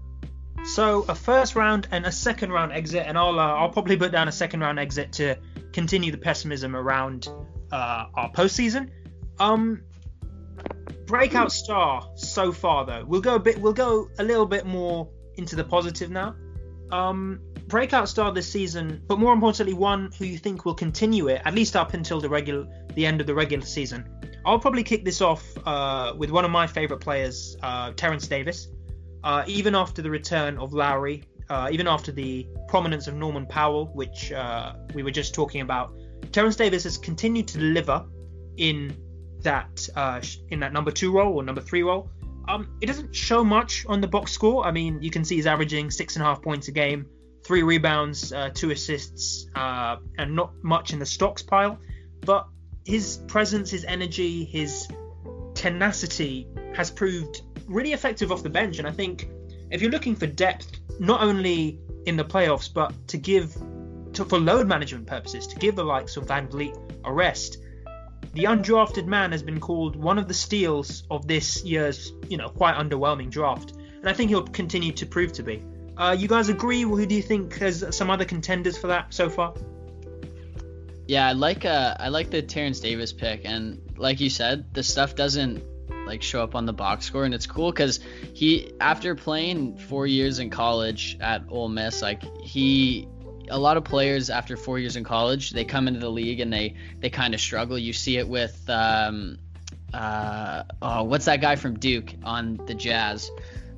So 0.65 1.03
a 1.09 1.15
first 1.15 1.55
round 1.55 1.87
and 1.91 2.05
a 2.05 2.11
second 2.11 2.51
round 2.51 2.71
exit, 2.71 3.05
and 3.05 3.17
I'll 3.17 3.39
uh, 3.39 3.53
I'll 3.53 3.69
probably 3.69 3.97
put 3.97 4.11
down 4.11 4.27
a 4.27 4.31
second 4.31 4.61
round 4.61 4.79
exit 4.79 5.11
to 5.13 5.37
continue 5.73 6.11
the 6.11 6.17
pessimism 6.17 6.75
around 6.75 7.27
uh, 7.71 8.05
our 8.13 8.31
postseason. 8.31 8.89
Um, 9.39 9.81
breakout 11.05 11.51
star 11.51 12.09
so 12.15 12.51
far 12.51 12.85
though. 12.85 13.03
We'll 13.05 13.21
go 13.21 13.35
a 13.35 13.39
bit. 13.39 13.59
We'll 13.59 13.73
go 13.73 14.09
a 14.19 14.23
little 14.23 14.45
bit 14.45 14.65
more 14.65 15.09
into 15.35 15.55
the 15.55 15.63
positive 15.63 16.09
now. 16.09 16.35
Um, 16.91 17.41
breakout 17.67 18.07
star 18.07 18.31
this 18.31 18.49
season, 18.49 19.03
but 19.05 19.19
more 19.19 19.33
importantly, 19.33 19.73
one 19.73 20.11
who 20.17 20.25
you 20.25 20.37
think 20.37 20.63
will 20.63 20.75
continue 20.75 21.27
it 21.27 21.41
at 21.43 21.53
least 21.53 21.75
up 21.75 21.93
until 21.93 22.21
the 22.21 22.29
regular 22.29 22.67
the 22.95 23.05
end 23.05 23.19
of 23.19 23.27
the 23.27 23.35
regular 23.35 23.65
season. 23.65 24.07
I'll 24.45 24.59
probably 24.59 24.83
kick 24.83 25.03
this 25.03 25.21
off 25.21 25.43
uh, 25.65 26.13
with 26.17 26.29
one 26.29 26.45
of 26.45 26.51
my 26.51 26.67
favorite 26.67 26.99
players, 26.99 27.57
uh, 27.61 27.91
Terrence 27.91 28.27
Davis. 28.27 28.69
Uh, 29.23 29.43
even 29.47 29.75
after 29.75 30.01
the 30.01 30.09
return 30.09 30.57
of 30.57 30.73
Lowry, 30.73 31.23
uh, 31.49 31.69
even 31.71 31.87
after 31.87 32.11
the 32.11 32.47
prominence 32.67 33.07
of 33.07 33.15
Norman 33.15 33.45
Powell, 33.45 33.87
which 33.93 34.31
uh, 34.31 34.73
we 34.93 35.03
were 35.03 35.11
just 35.11 35.33
talking 35.33 35.61
about, 35.61 35.93
Terrence 36.31 36.55
Davis 36.55 36.83
has 36.83 36.97
continued 36.97 37.47
to 37.49 37.57
deliver 37.57 38.05
in 38.57 38.95
that 39.41 39.87
uh, 39.95 40.21
in 40.49 40.59
that 40.61 40.73
number 40.73 40.91
two 40.91 41.11
role 41.11 41.33
or 41.35 41.43
number 41.43 41.61
three 41.61 41.83
role. 41.83 42.09
Um, 42.47 42.77
it 42.81 42.87
doesn't 42.87 43.15
show 43.15 43.43
much 43.43 43.85
on 43.87 44.01
the 44.01 44.07
box 44.07 44.31
score. 44.31 44.65
I 44.65 44.71
mean, 44.71 45.01
you 45.01 45.09
can 45.09 45.23
see 45.23 45.35
he's 45.35 45.47
averaging 45.47 45.91
six 45.91 46.15
and 46.15 46.23
a 46.23 46.25
half 46.25 46.41
points 46.41 46.67
a 46.67 46.71
game, 46.71 47.05
three 47.45 47.63
rebounds, 47.63 48.33
uh, 48.33 48.49
two 48.53 48.71
assists, 48.71 49.47
uh, 49.55 49.97
and 50.17 50.35
not 50.35 50.53
much 50.61 50.91
in 50.91 50.99
the 50.99 51.05
stocks 51.05 51.41
pile. 51.41 51.79
But 52.21 52.47
his 52.85 53.17
presence, 53.27 53.69
his 53.71 53.85
energy, 53.85 54.43
his 54.43 54.87
tenacity 55.53 56.47
has 56.73 56.91
proved 56.91 57.41
really 57.73 57.93
effective 57.93 58.31
off 58.31 58.43
the 58.43 58.49
bench. 58.49 58.79
And 58.79 58.87
I 58.87 58.91
think 58.91 59.29
if 59.71 59.81
you're 59.81 59.91
looking 59.91 60.15
for 60.15 60.27
depth, 60.27 60.79
not 60.99 61.21
only 61.21 61.79
in 62.05 62.15
the 62.15 62.25
playoffs, 62.25 62.71
but 62.71 63.07
to 63.09 63.17
give 63.17 63.55
to, 64.13 64.25
for 64.25 64.39
load 64.39 64.67
management 64.67 65.07
purposes, 65.07 65.47
to 65.47 65.55
give 65.57 65.75
the 65.75 65.83
likes 65.83 66.15
of 66.17 66.27
VanVleet 66.27 67.01
a 67.03 67.11
rest, 67.11 67.57
the 68.33 68.45
undrafted 68.45 69.05
man 69.05 69.31
has 69.31 69.43
been 69.43 69.59
called 69.59 69.95
one 69.95 70.17
of 70.17 70.27
the 70.27 70.33
steals 70.33 71.03
of 71.09 71.27
this 71.27 71.63
year's, 71.63 72.13
you 72.29 72.37
know, 72.37 72.49
quite 72.49 72.75
underwhelming 72.75 73.29
draft. 73.29 73.71
And 73.71 74.09
I 74.09 74.13
think 74.13 74.29
he'll 74.29 74.43
continue 74.43 74.91
to 74.93 75.05
prove 75.05 75.33
to 75.33 75.43
be. 75.43 75.63
Uh, 75.97 76.15
you 76.17 76.27
guys 76.27 76.49
agree? 76.49 76.81
Who 76.81 77.05
do 77.05 77.15
you 77.15 77.21
think 77.21 77.57
has 77.57 77.85
some 77.95 78.09
other 78.09 78.25
contenders 78.25 78.77
for 78.77 78.87
that 78.87 79.13
so 79.13 79.29
far? 79.29 79.53
Yeah, 81.07 81.27
I 81.27 81.33
like 81.33 81.65
uh 81.65 81.95
I 81.99 82.07
like 82.09 82.29
the 82.29 82.41
Terrence 82.41 82.79
Davis 82.79 83.11
pick, 83.11 83.41
and 83.43 83.81
like 83.97 84.19
you 84.21 84.29
said, 84.29 84.73
the 84.73 84.83
stuff 84.83 85.15
doesn't 85.15 85.61
like 86.05 86.21
show 86.21 86.43
up 86.43 86.55
on 86.55 86.65
the 86.65 86.73
box 86.73 87.05
score, 87.05 87.25
and 87.25 87.33
it's 87.33 87.45
cool 87.47 87.71
because 87.71 87.99
he 88.33 88.71
after 88.79 89.15
playing 89.15 89.77
four 89.77 90.07
years 90.07 90.39
in 90.39 90.49
college 90.49 91.17
at 91.21 91.43
Ole 91.49 91.69
Miss, 91.69 92.01
like 92.01 92.23
he 92.41 93.07
a 93.49 93.57
lot 93.59 93.75
of 93.77 93.83
players 93.83 94.29
after 94.29 94.55
four 94.55 94.79
years 94.79 94.95
in 94.95 95.03
college 95.03 95.51
they 95.51 95.65
come 95.65 95.87
into 95.87 95.99
the 95.99 96.09
league 96.09 96.39
and 96.39 96.51
they 96.51 96.75
they 96.99 97.09
kind 97.09 97.33
of 97.33 97.39
struggle. 97.41 97.77
You 97.77 97.93
see 97.93 98.17
it 98.17 98.27
with 98.27 98.69
um 98.69 99.37
uh 99.93 100.63
oh 100.81 101.03
what's 101.03 101.25
that 101.25 101.41
guy 101.41 101.55
from 101.55 101.77
Duke 101.77 102.13
on 102.23 102.57
the 102.65 102.73
Jazz, 102.73 103.29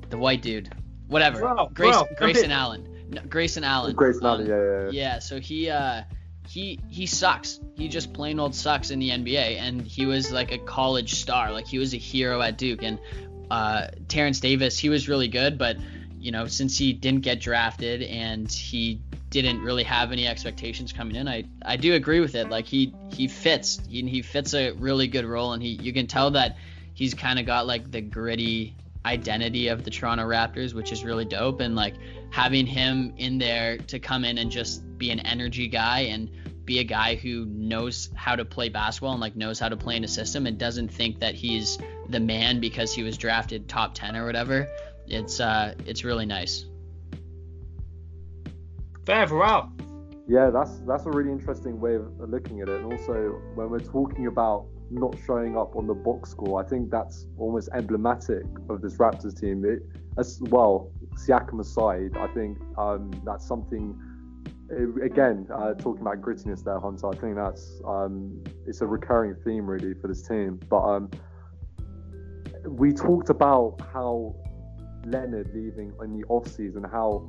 the 0.08 0.18
white 0.18 0.42
dude, 0.42 0.72
whatever, 1.08 1.40
Bro, 1.40 1.70
Grace 1.74 1.94
bro, 1.96 2.06
Grayson. 2.16 2.50
Allen, 2.52 3.06
no, 3.10 3.22
Grayson 3.28 3.64
Allen, 3.64 3.94
Grayson 3.94 4.24
Um, 4.24 4.40
Allen, 4.40 4.46
yeah, 4.46 4.56
yeah, 4.56 4.82
yeah. 4.84 4.90
yeah, 4.90 5.18
so 5.18 5.40
he 5.40 5.68
uh 5.68 6.02
he 6.48 6.78
he 6.88 7.06
sucks. 7.06 7.60
He 7.76 7.88
just 7.88 8.12
plain 8.12 8.38
old 8.40 8.54
sucks 8.54 8.90
in 8.90 8.98
the 8.98 9.10
NBA, 9.10 9.58
and 9.58 9.82
he 9.82 10.06
was 10.06 10.30
like 10.32 10.52
a 10.52 10.58
college 10.58 11.14
star. 11.14 11.52
Like 11.52 11.66
he 11.66 11.78
was 11.78 11.94
a 11.94 11.98
hero 11.98 12.40
at 12.40 12.58
Duke, 12.58 12.82
and 12.82 12.98
uh, 13.50 13.88
Terrence 14.08 14.40
Davis, 14.40 14.78
he 14.78 14.88
was 14.88 15.08
really 15.08 15.28
good, 15.28 15.58
but 15.58 15.76
you 16.18 16.32
know, 16.32 16.46
since 16.46 16.76
he 16.76 16.92
didn't 16.92 17.20
get 17.20 17.40
drafted 17.40 18.02
and 18.02 18.50
he 18.50 19.00
didn't 19.30 19.60
really 19.60 19.84
have 19.84 20.12
any 20.12 20.26
expectations 20.26 20.92
coming 20.92 21.16
in, 21.16 21.28
I 21.28 21.44
I 21.64 21.76
do 21.76 21.94
agree 21.94 22.20
with 22.20 22.34
it. 22.34 22.48
Like 22.48 22.66
he 22.66 22.94
he 23.12 23.28
fits, 23.28 23.80
he, 23.88 24.02
he 24.08 24.22
fits 24.22 24.54
a 24.54 24.72
really 24.72 25.08
good 25.08 25.24
role, 25.24 25.52
and 25.52 25.62
he 25.62 25.70
you 25.70 25.92
can 25.92 26.06
tell 26.06 26.30
that 26.32 26.56
he's 26.94 27.14
kind 27.14 27.38
of 27.38 27.46
got 27.46 27.66
like 27.66 27.90
the 27.90 28.00
gritty 28.00 28.74
identity 29.04 29.68
of 29.68 29.84
the 29.84 29.90
Toronto 29.90 30.24
Raptors, 30.24 30.74
which 30.74 30.90
is 30.90 31.04
really 31.04 31.24
dope. 31.24 31.60
And 31.60 31.76
like 31.76 31.94
having 32.30 32.66
him 32.66 33.14
in 33.16 33.38
there 33.38 33.78
to 33.78 33.98
come 33.98 34.24
in 34.24 34.38
and 34.38 34.50
just 34.50 34.82
be 34.98 35.10
an 35.10 35.20
energy 35.20 35.68
guy 35.68 36.00
and 36.00 36.30
be 36.64 36.80
a 36.80 36.84
guy 36.84 37.14
who 37.14 37.46
knows 37.46 38.10
how 38.14 38.34
to 38.34 38.44
play 38.44 38.68
basketball 38.68 39.12
and 39.12 39.20
like 39.20 39.36
knows 39.36 39.58
how 39.58 39.68
to 39.68 39.76
play 39.76 39.96
in 39.96 40.04
a 40.04 40.08
system 40.08 40.46
and 40.46 40.58
doesn't 40.58 40.88
think 40.88 41.20
that 41.20 41.34
he's 41.34 41.78
the 42.08 42.20
man 42.20 42.60
because 42.60 42.92
he 42.92 43.02
was 43.02 43.16
drafted 43.16 43.68
top 43.68 43.94
10 43.94 44.16
or 44.16 44.26
whatever. 44.26 44.68
It's 45.06 45.38
uh 45.40 45.74
it's 45.86 46.04
really 46.04 46.26
nice. 46.26 46.66
Fair, 49.06 49.26
Varel. 49.26 49.70
Yeah, 50.28 50.50
that's 50.50 50.78
that's 50.80 51.06
a 51.06 51.10
really 51.10 51.30
interesting 51.30 51.80
way 51.80 51.94
of 51.94 52.18
looking 52.18 52.60
at 52.60 52.68
it. 52.68 52.80
And 52.80 52.92
also, 52.92 53.40
when 53.54 53.70
we're 53.70 53.78
talking 53.78 54.26
about 54.26 54.66
not 54.90 55.14
showing 55.24 55.56
up 55.56 55.76
on 55.76 55.86
the 55.86 55.94
box 55.94 56.30
score, 56.30 56.60
I 56.62 56.68
think 56.68 56.90
that's 56.90 57.26
almost 57.38 57.68
emblematic 57.72 58.44
of 58.68 58.82
this 58.82 58.96
Raptors 58.96 59.40
team. 59.40 59.64
It, 59.64 59.82
as 60.18 60.40
well, 60.42 60.90
Siakam 61.14 61.60
aside, 61.60 62.16
I 62.18 62.26
think 62.28 62.58
um, 62.76 63.10
that's 63.24 63.46
something. 63.46 63.96
Again, 64.70 65.46
uh, 65.54 65.74
talking 65.74 66.02
about 66.02 66.20
grittiness 66.20 66.64
there, 66.64 66.80
Hunter. 66.80 67.08
I 67.08 67.16
think 67.16 67.36
that's 67.36 67.80
um, 67.86 68.42
it's 68.66 68.80
a 68.80 68.86
recurring 68.86 69.36
theme 69.44 69.66
really 69.66 69.94
for 69.94 70.08
this 70.08 70.26
team. 70.26 70.58
But 70.68 70.82
um, 70.82 71.10
we 72.64 72.92
talked 72.92 73.30
about 73.30 73.80
how 73.92 74.34
Leonard 75.04 75.50
leaving 75.54 75.92
in 76.02 76.18
the 76.18 76.26
off 76.28 76.48
season, 76.48 76.82
how 76.82 77.28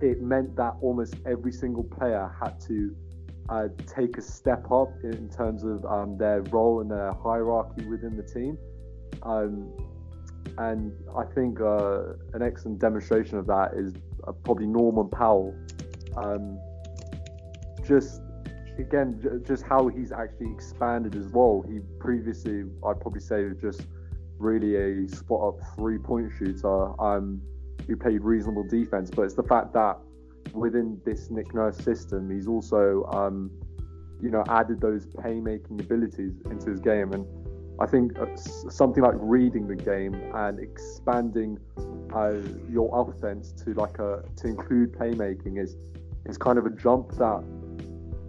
it 0.00 0.20
meant 0.20 0.56
that 0.56 0.74
almost 0.82 1.14
every 1.24 1.52
single 1.52 1.84
player 1.84 2.34
had 2.42 2.60
to 2.62 2.94
uh, 3.48 3.68
take 3.86 4.18
a 4.18 4.22
step 4.22 4.70
up 4.72 4.90
in 5.04 5.28
terms 5.28 5.62
of 5.62 5.84
um, 5.86 6.18
their 6.18 6.42
role 6.50 6.80
and 6.80 6.90
their 6.90 7.12
hierarchy 7.12 7.84
within 7.86 8.16
the 8.16 8.22
team. 8.22 8.58
Um, 9.22 9.72
and 10.58 10.92
I 11.16 11.24
think 11.34 11.60
uh, 11.60 12.14
an 12.32 12.42
excellent 12.42 12.78
demonstration 12.78 13.38
of 13.38 13.46
that 13.46 13.72
is 13.74 13.94
uh, 14.26 14.32
probably 14.32 14.66
Norman 14.66 15.08
Powell. 15.08 15.54
Um, 16.16 16.58
just 17.86 18.20
again, 18.78 19.20
just 19.46 19.64
how 19.64 19.88
he's 19.88 20.12
actually 20.12 20.50
expanded 20.52 21.14
his 21.14 21.26
role. 21.28 21.64
He 21.68 21.80
previously, 21.98 22.64
I'd 22.86 23.00
probably 23.00 23.20
say, 23.20 23.44
was 23.44 23.58
just 23.60 23.86
really 24.38 24.76
a 24.76 25.08
spot 25.08 25.48
up 25.48 25.60
three 25.76 25.98
point 25.98 26.30
shooter 26.38 27.00
um, 27.00 27.40
who 27.86 27.96
played 27.96 28.22
reasonable 28.22 28.64
defense. 28.64 29.10
But 29.10 29.22
it's 29.22 29.34
the 29.34 29.42
fact 29.44 29.72
that 29.74 29.98
within 30.52 31.00
this 31.04 31.30
Nick 31.30 31.54
Nurse 31.54 31.78
system, 31.78 32.30
he's 32.30 32.48
also, 32.48 33.04
um, 33.12 33.50
you 34.22 34.30
know, 34.30 34.44
added 34.48 34.80
those 34.80 35.06
playmaking 35.06 35.80
abilities 35.80 36.34
into 36.50 36.70
his 36.70 36.80
game. 36.80 37.12
And 37.12 37.26
I 37.80 37.86
think 37.86 38.18
uh, 38.18 38.26
something 38.36 39.02
like 39.02 39.16
reading 39.18 39.66
the 39.68 39.76
game 39.76 40.14
and 40.34 40.58
expanding 40.58 41.58
uh, 42.14 42.34
your 42.70 42.90
offense 42.92 43.52
to 43.64 43.74
like 43.74 43.98
a 43.98 44.22
to 44.36 44.48
include 44.48 44.92
playmaking 44.92 45.62
is 45.62 45.76
is 46.28 46.38
kind 46.38 46.58
of 46.58 46.66
a 46.66 46.70
jump 46.70 47.12
that 47.12 47.44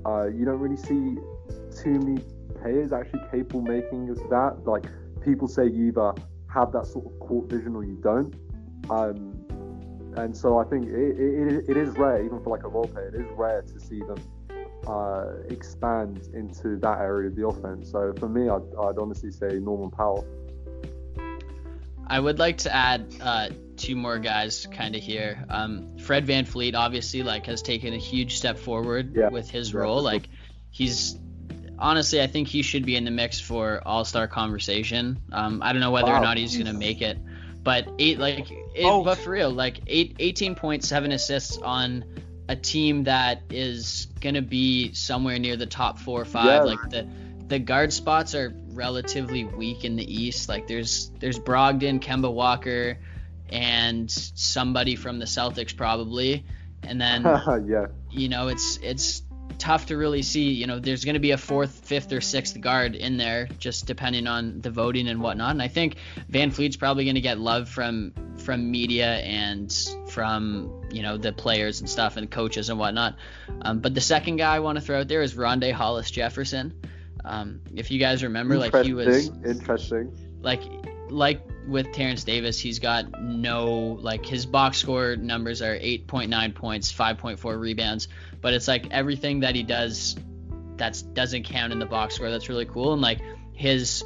uh, 0.05 0.27
you 0.27 0.45
don't 0.45 0.59
really 0.59 0.77
see 0.77 1.17
too 1.75 1.99
many 1.99 2.21
players 2.61 2.91
actually 2.91 3.21
capable 3.31 3.61
making 3.61 4.09
of 4.09 4.17
that. 4.29 4.59
Like 4.65 4.85
people 5.23 5.47
say, 5.47 5.67
you 5.67 5.87
either 5.87 6.13
have 6.53 6.71
that 6.71 6.87
sort 6.87 7.05
of 7.05 7.19
court 7.19 7.49
vision 7.49 7.75
or 7.75 7.83
you 7.83 7.99
don't. 8.01 8.33
Um, 8.89 9.33
and 10.15 10.35
so 10.35 10.57
I 10.57 10.63
think 10.63 10.87
it, 10.87 11.19
it, 11.19 11.69
it 11.69 11.77
is 11.77 11.95
rare, 11.97 12.23
even 12.23 12.41
for 12.43 12.49
like 12.49 12.63
a 12.63 12.69
role 12.69 12.87
player, 12.87 13.09
it 13.09 13.15
is 13.15 13.27
rare 13.35 13.61
to 13.61 13.79
see 13.79 13.99
them 13.99 14.17
uh, 14.87 15.33
expand 15.49 16.29
into 16.33 16.77
that 16.77 16.99
area 16.99 17.29
of 17.29 17.35
the 17.35 17.45
offense. 17.45 17.91
So 17.91 18.13
for 18.17 18.29
me, 18.29 18.49
I'd, 18.49 18.61
I'd 18.81 18.97
honestly 18.97 19.31
say 19.31 19.59
Norman 19.59 19.91
Powell. 19.91 20.25
I 22.07 22.19
would 22.19 22.39
like 22.39 22.57
to 22.59 22.73
add 22.73 23.13
uh, 23.21 23.49
two 23.75 23.95
more 23.95 24.17
guys 24.17 24.65
kind 24.71 24.95
of 24.95 25.03
here. 25.03 25.45
Um, 25.49 25.96
Fred 26.07 26.25
VanVleet 26.25 26.73
obviously 26.73 27.21
like 27.21 27.45
has 27.47 27.61
taken 27.61 27.93
a 27.93 27.97
huge 27.97 28.37
step 28.37 28.57
forward 28.57 29.13
yeah. 29.13 29.27
with 29.27 29.49
his 29.49 29.73
yeah, 29.73 29.81
role. 29.81 30.01
Like 30.01 30.29
he's 30.71 31.19
honestly, 31.77 32.21
I 32.21 32.27
think 32.27 32.47
he 32.47 32.61
should 32.61 32.85
be 32.85 32.95
in 32.95 33.03
the 33.03 33.11
mix 33.11 33.41
for 33.41 33.81
All 33.85 34.05
Star 34.05 34.25
conversation. 34.25 35.19
Um, 35.33 35.61
I 35.61 35.73
don't 35.73 35.81
know 35.81 35.91
whether 35.91 36.07
wow. 36.07 36.19
or 36.19 36.21
not 36.21 36.37
he's 36.37 36.55
gonna 36.55 36.71
make 36.71 37.01
it, 37.01 37.17
but 37.61 37.89
eight 37.99 38.19
like, 38.19 38.49
it, 38.49 38.85
oh. 38.85 39.03
but 39.03 39.17
for 39.17 39.31
real, 39.31 39.49
like 39.49 39.81
eight, 39.87 40.17
18.7 40.19 41.13
assists 41.13 41.57
on 41.57 42.05
a 42.47 42.55
team 42.55 43.03
that 43.03 43.41
is 43.49 44.07
gonna 44.21 44.41
be 44.41 44.93
somewhere 44.93 45.37
near 45.39 45.57
the 45.57 45.65
top 45.65 45.99
four 45.99 46.21
or 46.21 46.25
five. 46.25 46.45
Yeah. 46.45 46.61
Like 46.61 46.89
the 46.89 47.05
the 47.47 47.59
guard 47.59 47.91
spots 47.91 48.33
are 48.33 48.53
relatively 48.69 49.43
weak 49.43 49.83
in 49.83 49.97
the 49.97 50.09
East. 50.09 50.47
Like 50.47 50.67
there's 50.67 51.11
there's 51.19 51.37
Brogdon, 51.37 51.99
Kemba 51.99 52.31
Walker, 52.31 52.97
and 53.49 54.09
somebody 54.09 54.95
from 54.95 55.19
the 55.19 55.25
Celtics 55.25 55.75
probably, 55.75 56.45
and 56.83 56.99
then 56.99 57.23
yeah, 57.67 57.87
you 58.09 58.29
know 58.29 58.47
it's 58.47 58.77
it's 58.81 59.23
tough 59.57 59.87
to 59.87 59.97
really 59.97 60.21
see. 60.21 60.51
You 60.51 60.67
know, 60.67 60.79
there's 60.79 61.05
going 61.05 61.15
to 61.15 61.19
be 61.19 61.31
a 61.31 61.37
fourth, 61.37 61.71
fifth, 61.85 62.11
or 62.11 62.21
sixth 62.21 62.59
guard 62.59 62.95
in 62.95 63.17
there, 63.17 63.47
just 63.59 63.85
depending 63.85 64.27
on 64.27 64.61
the 64.61 64.69
voting 64.69 65.07
and 65.07 65.21
whatnot. 65.21 65.51
And 65.51 65.61
I 65.61 65.67
think 65.67 65.97
VanVleet's 66.31 66.77
probably 66.77 67.05
going 67.05 67.15
to 67.15 67.21
get 67.21 67.39
love 67.39 67.69
from 67.69 68.13
from 68.37 68.69
media 68.69 69.15
and 69.17 69.73
from 70.09 70.81
you 70.91 71.01
know 71.01 71.17
the 71.17 71.33
players 71.33 71.79
and 71.79 71.89
stuff 71.89 72.17
and 72.17 72.29
coaches 72.29 72.69
and 72.69 72.79
whatnot. 72.79 73.15
Um, 73.61 73.79
but 73.79 73.93
the 73.93 74.01
second 74.01 74.37
guy 74.37 74.55
I 74.55 74.59
want 74.59 74.77
to 74.77 74.83
throw 74.83 75.01
out 75.01 75.07
there 75.07 75.21
is 75.21 75.33
Rondae 75.33 75.71
Hollis 75.71 76.11
Jefferson. 76.11 76.73
Um, 77.25 77.61
if 77.75 77.91
you 77.91 77.99
guys 77.99 78.23
remember, 78.23 78.57
like 78.57 78.75
he 78.83 78.93
was 78.93 79.29
interesting. 79.45 80.11
Like 80.41 80.61
like 81.09 81.41
with 81.67 81.91
Terrence 81.91 82.23
Davis, 82.23 82.59
he's 82.59 82.79
got 82.79 83.21
no 83.21 83.97
like 84.01 84.25
his 84.25 84.45
box 84.45 84.77
score 84.77 85.15
numbers 85.15 85.61
are 85.61 85.75
8.9 85.75 86.55
points, 86.55 86.91
5.4 86.91 87.59
rebounds, 87.59 88.07
but 88.41 88.53
it's 88.53 88.67
like 88.67 88.91
everything 88.91 89.41
that 89.41 89.55
he 89.55 89.63
does 89.63 90.15
that 90.77 91.01
doesn't 91.13 91.43
count 91.43 91.73
in 91.73 91.79
the 91.79 91.85
box 91.85 92.15
score. 92.15 92.29
That's 92.29 92.49
really 92.49 92.65
cool. 92.65 92.93
And 92.93 93.01
like 93.01 93.19
his 93.53 94.03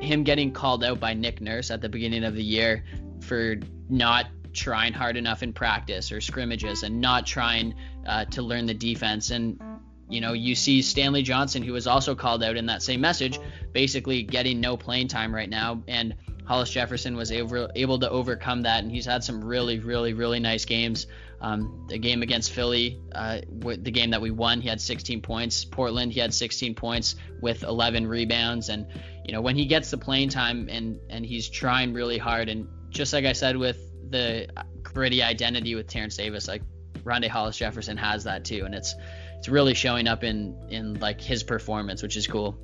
him 0.00 0.24
getting 0.24 0.52
called 0.52 0.82
out 0.84 1.00
by 1.00 1.14
Nick 1.14 1.40
Nurse 1.40 1.70
at 1.70 1.80
the 1.80 1.88
beginning 1.88 2.24
of 2.24 2.34
the 2.34 2.42
year 2.42 2.84
for 3.20 3.56
not 3.88 4.26
trying 4.52 4.92
hard 4.92 5.16
enough 5.16 5.42
in 5.42 5.52
practice 5.52 6.12
or 6.12 6.20
scrimmages 6.20 6.82
and 6.82 7.00
not 7.00 7.26
trying 7.26 7.74
uh, 8.06 8.24
to 8.26 8.42
learn 8.42 8.66
the 8.66 8.74
defense 8.74 9.30
and 9.30 9.60
you 10.08 10.20
know 10.20 10.32
you 10.34 10.54
see 10.54 10.82
Stanley 10.82 11.22
Johnson 11.22 11.62
who 11.62 11.72
was 11.72 11.86
also 11.86 12.14
called 12.14 12.42
out 12.42 12.56
in 12.56 12.66
that 12.66 12.82
same 12.82 13.00
message 13.00 13.38
basically 13.72 14.22
getting 14.22 14.60
no 14.60 14.76
playing 14.76 15.08
time 15.08 15.34
right 15.34 15.48
now 15.48 15.82
and 15.88 16.14
Hollis 16.44 16.70
Jefferson 16.70 17.16
was 17.16 17.30
able, 17.30 17.70
able 17.74 17.98
to 18.00 18.10
overcome 18.10 18.62
that, 18.62 18.82
and 18.82 18.90
he's 18.90 19.06
had 19.06 19.22
some 19.22 19.44
really, 19.44 19.78
really, 19.78 20.12
really 20.12 20.40
nice 20.40 20.64
games. 20.64 21.06
Um, 21.40 21.86
the 21.88 21.98
game 21.98 22.22
against 22.22 22.52
Philly, 22.52 23.00
uh, 23.12 23.40
the 23.60 23.90
game 23.90 24.10
that 24.10 24.20
we 24.20 24.30
won, 24.30 24.60
he 24.60 24.68
had 24.68 24.80
16 24.80 25.22
points. 25.22 25.64
Portland, 25.64 26.12
he 26.12 26.20
had 26.20 26.32
16 26.32 26.74
points 26.76 27.16
with 27.40 27.64
11 27.64 28.06
rebounds. 28.06 28.68
And 28.68 28.86
you 29.24 29.32
know 29.32 29.40
when 29.40 29.56
he 29.56 29.66
gets 29.66 29.90
the 29.90 29.98
playing 29.98 30.28
time 30.28 30.68
and 30.70 31.00
and 31.10 31.26
he's 31.26 31.48
trying 31.48 31.94
really 31.94 32.18
hard, 32.18 32.48
and 32.48 32.68
just 32.90 33.12
like 33.12 33.24
I 33.24 33.32
said 33.32 33.56
with 33.56 33.78
the 34.10 34.48
gritty 34.82 35.22
identity 35.22 35.74
with 35.74 35.88
Terrence 35.88 36.16
Davis, 36.16 36.46
like 36.46 36.62
Rondae 37.04 37.28
Hollis 37.28 37.56
Jefferson 37.56 37.96
has 37.96 38.24
that 38.24 38.44
too, 38.44 38.64
and 38.64 38.74
it's 38.74 38.94
it's 39.38 39.48
really 39.48 39.74
showing 39.74 40.06
up 40.06 40.22
in 40.22 40.56
in 40.70 41.00
like 41.00 41.20
his 41.20 41.42
performance, 41.42 42.02
which 42.02 42.16
is 42.16 42.26
cool. 42.26 42.58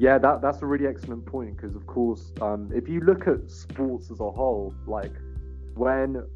Yeah, 0.00 0.16
that, 0.16 0.40
that's 0.40 0.62
a 0.62 0.66
really 0.66 0.86
excellent 0.86 1.26
point 1.26 1.58
because, 1.58 1.76
of 1.76 1.86
course, 1.86 2.32
um, 2.40 2.70
if 2.74 2.88
you 2.88 3.00
look 3.00 3.28
at 3.28 3.50
sports 3.50 4.10
as 4.10 4.20
a 4.20 4.30
whole, 4.30 4.72
like 4.86 5.12
when 5.74 6.26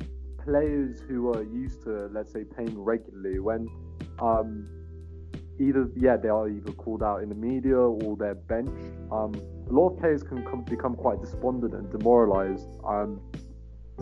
players 0.45 1.01
who 1.09 1.33
are 1.33 1.43
used 1.45 1.83
to, 1.85 2.11
let's 2.13 2.31
say, 2.31 2.45
playing 2.45 2.79
regularly, 2.79 3.39
when 3.39 3.67
um, 4.21 4.69
either, 5.59 5.89
yeah, 5.97 6.19
they 6.19 6.29
are 6.29 6.47
either 6.47 6.73
called 6.73 7.03
out 7.03 7.23
in 7.23 7.31
the 7.31 7.35
media 7.35 7.79
or 7.79 8.19
they're 8.19 8.35
benched, 8.35 8.99
um, 9.11 9.33
a 9.71 9.73
lot 9.73 9.95
of 9.95 9.99
players 9.99 10.23
can 10.23 10.45
come, 10.45 10.63
become 10.65 10.95
quite 10.95 11.23
despondent 11.23 11.73
and 11.73 11.91
demoralized. 11.91 12.69
Um, 12.87 13.19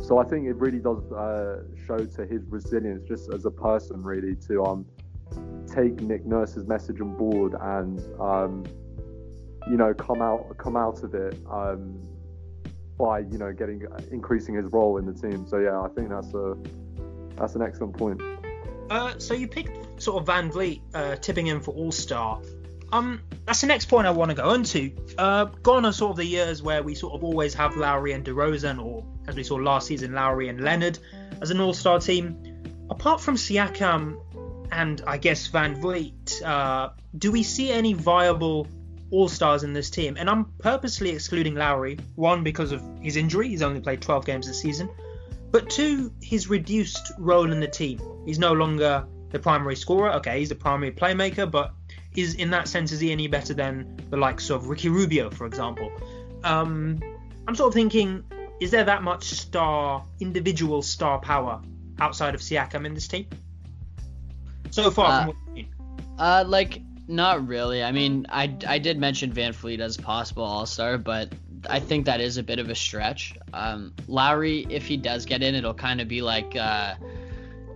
so 0.02 0.18
I 0.18 0.24
think 0.24 0.48
it 0.48 0.56
really 0.56 0.80
does 0.80 1.04
uh, 1.12 1.62
show 1.86 1.98
to 1.98 2.26
his 2.26 2.42
resilience 2.48 3.04
just 3.08 3.32
as 3.32 3.44
a 3.44 3.50
person, 3.52 4.02
really, 4.02 4.34
to 4.48 4.64
um, 4.64 4.86
take 5.72 6.00
Nick 6.00 6.26
Nurse's 6.26 6.66
message 6.66 7.00
on 7.00 7.16
board 7.16 7.54
and 7.60 8.00
um, 8.20 8.64
you 9.68 9.76
know, 9.76 9.94
come 9.94 10.22
out 10.22 10.56
come 10.58 10.76
out 10.76 11.02
of 11.02 11.14
it 11.14 11.36
um, 11.50 12.00
by 12.98 13.20
you 13.20 13.38
know 13.38 13.52
getting 13.52 13.86
increasing 14.10 14.54
his 14.54 14.66
role 14.66 14.98
in 14.98 15.06
the 15.06 15.14
team. 15.14 15.46
So 15.46 15.58
yeah, 15.58 15.80
I 15.80 15.88
think 15.88 16.08
that's 16.10 16.32
a 16.34 16.56
that's 17.36 17.54
an 17.54 17.62
excellent 17.62 17.96
point. 17.96 18.20
Uh, 18.90 19.18
so 19.18 19.34
you 19.34 19.48
picked 19.48 20.02
sort 20.02 20.20
of 20.20 20.28
VanVleet 20.28 20.80
uh, 20.94 21.16
tipping 21.16 21.46
in 21.46 21.60
for 21.60 21.72
All 21.72 21.92
Star, 21.92 22.40
um, 22.92 23.22
that's 23.46 23.62
the 23.62 23.66
next 23.66 23.86
point 23.86 24.06
I 24.06 24.10
want 24.10 24.30
to 24.30 24.34
go 24.34 24.52
into. 24.52 24.92
Uh, 25.16 25.46
gone 25.46 25.86
are 25.86 25.92
sort 25.92 26.10
of 26.10 26.16
the 26.18 26.26
years 26.26 26.62
where 26.62 26.82
we 26.82 26.94
sort 26.94 27.14
of 27.14 27.24
always 27.24 27.54
have 27.54 27.76
Lowry 27.76 28.12
and 28.12 28.24
DeRozan, 28.24 28.84
or 28.84 29.04
as 29.26 29.34
we 29.34 29.42
saw 29.42 29.54
last 29.54 29.86
season, 29.86 30.12
Lowry 30.12 30.48
and 30.48 30.60
Leonard 30.60 30.98
as 31.40 31.50
an 31.50 31.60
All 31.60 31.72
Star 31.72 31.98
team. 31.98 32.38
Apart 32.90 33.22
from 33.22 33.36
Siakam 33.36 34.20
and 34.70 35.02
I 35.06 35.16
guess 35.16 35.48
VanVleet, 35.48 36.42
uh, 36.42 36.90
do 37.16 37.32
we 37.32 37.42
see 37.42 37.72
any 37.72 37.94
viable 37.94 38.68
All 39.12 39.28
Stars 39.28 39.62
in 39.62 39.72
this 39.72 39.90
team? 39.90 40.16
And 40.18 40.28
I'm 40.28 40.46
purposely 40.58 41.10
excluding 41.10 41.54
Lowry, 41.54 41.98
one 42.16 42.42
because 42.42 42.72
of 42.72 42.82
his 43.00 43.16
injury, 43.16 43.48
he's 43.48 43.62
only 43.62 43.80
played 43.80 44.00
12 44.00 44.24
games 44.24 44.46
this 44.48 44.60
season, 44.60 44.88
but 45.50 45.70
two, 45.70 46.12
his 46.22 46.48
reduced 46.48 47.12
role 47.18 47.52
in 47.52 47.60
the 47.60 47.68
team. 47.68 48.00
He's 48.24 48.38
no 48.38 48.52
longer 48.52 49.06
the 49.30 49.38
primary 49.38 49.76
scorer. 49.76 50.12
Okay, 50.14 50.38
he's 50.40 50.48
the 50.48 50.54
primary 50.54 50.92
playmaker, 50.92 51.48
but 51.48 51.72
is 52.16 52.34
in 52.34 52.50
that 52.50 52.68
sense 52.68 52.90
is 52.92 53.00
he 53.00 53.12
any 53.12 53.26
better 53.28 53.54
than 53.54 53.98
the 54.10 54.16
likes 54.16 54.50
of 54.50 54.68
Ricky 54.68 54.88
Rubio, 54.88 55.30
for 55.30 55.46
example? 55.46 55.90
Um, 56.44 57.00
I'm 57.46 57.54
sort 57.54 57.68
of 57.68 57.74
thinking, 57.74 58.24
is 58.60 58.70
there 58.70 58.84
that 58.84 59.02
much 59.02 59.24
star, 59.24 60.04
individual 60.20 60.82
star 60.82 61.18
power 61.20 61.60
outside 62.00 62.34
of 62.34 62.40
Siakam 62.40 62.86
in 62.86 62.94
this 62.94 63.08
team? 63.08 63.26
So 64.70 64.90
far, 64.90 65.06
Uh, 65.06 65.18
from 65.18 65.26
what 65.28 65.36
you've 65.48 65.56
seen. 65.56 65.74
Uh, 66.18 66.44
like 66.46 66.80
not 67.12 67.46
really. 67.46 67.82
I 67.84 67.92
mean, 67.92 68.26
I 68.28 68.56
I 68.66 68.78
did 68.78 68.98
mention 68.98 69.32
VanVleet 69.32 69.80
as 69.80 69.96
possible 69.96 70.44
All 70.44 70.66
Star, 70.66 70.98
but 70.98 71.32
I 71.68 71.78
think 71.78 72.06
that 72.06 72.20
is 72.20 72.38
a 72.38 72.42
bit 72.42 72.58
of 72.58 72.70
a 72.70 72.74
stretch. 72.74 73.34
Um, 73.52 73.94
Lowry, 74.08 74.66
if 74.68 74.86
he 74.86 74.96
does 74.96 75.26
get 75.26 75.42
in, 75.42 75.54
it'll 75.54 75.74
kind 75.74 76.00
of 76.00 76.08
be 76.08 76.22
like, 76.22 76.56
uh, 76.56 76.94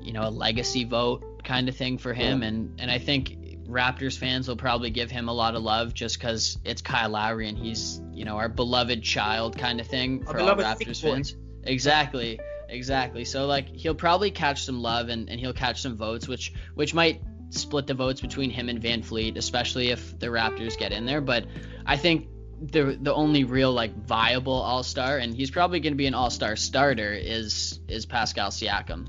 you 0.01 0.12
know, 0.12 0.27
a 0.27 0.31
legacy 0.31 0.85
vote 0.85 1.44
kind 1.44 1.68
of 1.68 1.77
thing 1.77 1.99
for 1.99 2.12
him, 2.12 2.42
and 2.42 2.81
and 2.81 2.90
I 2.90 2.99
think 2.99 3.37
Raptors 3.68 4.16
fans 4.16 4.49
will 4.49 4.57
probably 4.57 4.90
give 4.90 5.11
him 5.11 5.29
a 5.29 5.33
lot 5.33 5.55
of 5.55 5.62
love 5.62 5.92
just 5.92 6.18
because 6.18 6.59
it's 6.64 6.81
Kyle 6.83 7.11
Lowry 7.11 7.49
and 7.49 7.59
he's 7.59 8.01
you 8.12 8.25
know 8.25 8.37
our 8.37 8.49
beloved 8.49 9.03
child 9.03 9.59
kind 9.59 9.81
of 9.81 9.87
thing 9.87 10.25
for 10.25 10.40
all 10.40 10.57
Raptors 10.57 11.03
boy. 11.03 11.14
fans. 11.14 11.37
Exactly. 11.64 12.40
Exactly. 12.68 13.25
So 13.25 13.46
like 13.46 13.68
he'll 13.68 13.94
probably 13.94 14.31
catch 14.31 14.64
some 14.64 14.81
love 14.81 15.09
and, 15.09 15.29
and 15.29 15.38
he'll 15.38 15.53
catch 15.53 15.83
some 15.83 15.96
votes, 15.96 16.27
which 16.27 16.53
which 16.75 16.94
might 16.94 17.22
split 17.50 17.87
the 17.87 17.94
votes 17.94 18.20
between 18.20 18.50
him 18.50 18.68
and 18.68 18.80
VanVleet, 18.80 19.37
especially 19.37 19.90
if 19.90 20.18
the 20.18 20.26
Raptors 20.26 20.76
get 20.76 20.92
in 20.92 21.06
there. 21.06 21.20
But 21.20 21.46
I 21.87 21.96
think 21.96 22.28
the 22.61 22.98
the 23.00 23.12
only 23.14 23.44
real 23.44 23.72
like 23.72 23.94
viable 24.06 24.54
All 24.54 24.82
Star, 24.82 25.18
and 25.18 25.35
he's 25.35 25.50
probably 25.50 25.80
going 25.80 25.92
to 25.92 25.96
be 25.98 26.06
an 26.06 26.14
All 26.14 26.30
Star 26.30 26.56
starter, 26.56 27.12
is 27.12 27.80
is 27.88 28.06
Pascal 28.06 28.50
Siakam. 28.50 29.06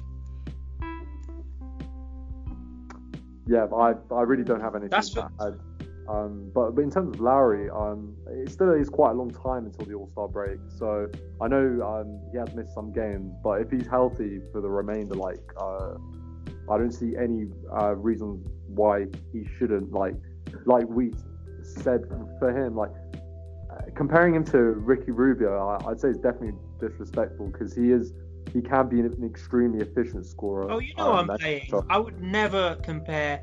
Yeah, 3.47 3.65
I, 3.73 3.93
I 4.13 4.21
really 4.23 4.43
don't 4.43 4.59
have 4.59 4.75
anything 4.75 4.89
That's 4.89 5.09
to 5.11 5.29
what- 5.37 5.47
add. 5.53 5.59
Um, 6.09 6.51
but, 6.55 6.71
but 6.73 6.83
in 6.83 6.89
terms 6.89 7.15
of 7.15 7.19
Lowry, 7.19 7.69
um, 7.69 8.15
it 8.29 8.49
still 8.49 8.71
is 8.71 8.87
quite 8.87 9.11
a 9.11 9.13
long 9.13 9.29
time 9.29 9.65
until 9.65 9.85
the 9.85 9.93
All 9.93 10.07
Star 10.07 10.27
break. 10.29 10.57
So 10.77 11.09
I 11.41 11.49
know 11.49 11.81
um, 11.81 12.21
he 12.31 12.37
has 12.37 12.53
missed 12.55 12.73
some 12.73 12.93
games, 12.93 13.33
but 13.43 13.59
if 13.61 13.69
he's 13.71 13.87
healthy 13.87 14.39
for 14.53 14.61
the 14.61 14.69
remainder, 14.69 15.15
like 15.15 15.41
uh, 15.57 15.95
I 16.69 16.77
don't 16.77 16.91
see 16.91 17.15
any 17.17 17.47
uh, 17.71 17.95
reason 17.95 18.43
why 18.67 19.05
he 19.31 19.47
shouldn't. 19.57 19.91
Like 19.91 20.15
like 20.65 20.87
we 20.87 21.11
said 21.61 22.05
for 22.39 22.49
him, 22.49 22.75
like 22.75 22.91
uh, 23.71 23.81
comparing 23.95 24.35
him 24.35 24.43
to 24.45 24.57
Ricky 24.57 25.11
Rubio, 25.11 25.67
I, 25.67 25.89
I'd 25.89 25.99
say 25.99 26.09
it's 26.09 26.19
definitely 26.19 26.59
disrespectful 26.79 27.47
because 27.47 27.73
he 27.73 27.91
is 27.91 28.13
he 28.53 28.61
can 28.61 28.87
be 28.87 28.99
an, 28.99 29.23
extremely 29.25 29.81
efficient 29.81 30.25
scorer. 30.25 30.71
Oh, 30.71 30.79
you 30.79 30.93
know 30.95 31.13
um, 31.13 31.29
I'm 31.29 31.37
saying. 31.39 31.71
I 31.89 31.97
would 31.97 32.21
never 32.21 32.75
compare 32.83 33.41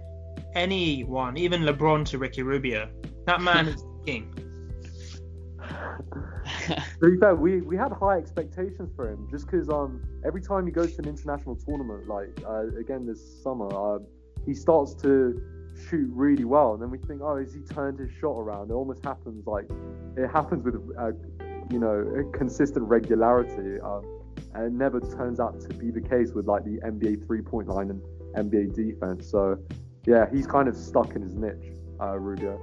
anyone, 0.54 1.36
even 1.36 1.62
LeBron, 1.62 2.04
to 2.06 2.18
Ricky 2.18 2.42
Rubio. 2.42 2.88
That 3.26 3.40
man 3.40 3.68
is 3.68 3.84
king. 4.04 4.32
To 7.00 7.10
be 7.10 7.18
fair, 7.18 7.34
we, 7.34 7.60
we 7.60 7.76
had 7.76 7.92
high 7.92 8.18
expectations 8.18 8.90
for 8.96 9.10
him 9.10 9.26
just 9.30 9.46
because 9.46 9.68
um 9.68 10.02
every 10.24 10.40
time 10.40 10.66
he 10.66 10.72
goes 10.72 10.94
to 10.94 11.02
an 11.02 11.08
international 11.08 11.56
tournament, 11.56 12.08
like 12.08 12.30
uh, 12.46 12.66
again 12.78 13.06
this 13.06 13.42
summer, 13.42 13.68
uh, 13.74 13.98
he 14.46 14.54
starts 14.54 14.94
to 15.02 15.40
shoot 15.88 16.08
really 16.12 16.44
well, 16.44 16.74
and 16.74 16.82
then 16.82 16.90
we 16.90 16.98
think, 16.98 17.20
oh, 17.22 17.36
has 17.36 17.52
he 17.52 17.60
turned 17.60 17.98
his 17.98 18.10
shot 18.12 18.38
around? 18.38 18.70
It 18.70 18.74
almost 18.74 19.04
happens 19.04 19.46
like 19.46 19.68
it 20.16 20.28
happens 20.28 20.64
with 20.64 20.76
uh, 20.98 21.12
you 21.70 21.78
know 21.78 22.30
consistent 22.32 22.86
regularity, 22.88 23.80
um, 23.80 24.02
and 24.54 24.66
it 24.66 24.72
never 24.72 25.00
turns 25.00 25.40
out 25.40 25.60
to 25.60 25.68
be 25.68 25.90
the 25.90 26.00
case 26.00 26.32
with 26.32 26.46
like 26.46 26.64
the 26.64 26.78
NBA 26.84 27.26
three 27.26 27.42
point 27.42 27.68
line 27.68 27.90
and 27.90 28.00
NBA 28.36 28.74
defense. 28.74 29.30
So 29.30 29.58
yeah, 30.06 30.26
he's 30.30 30.46
kind 30.46 30.68
of 30.68 30.76
stuck 30.76 31.14
in 31.14 31.22
his 31.22 31.34
niche, 31.34 31.74
uh, 32.00 32.18
Rubio. 32.18 32.60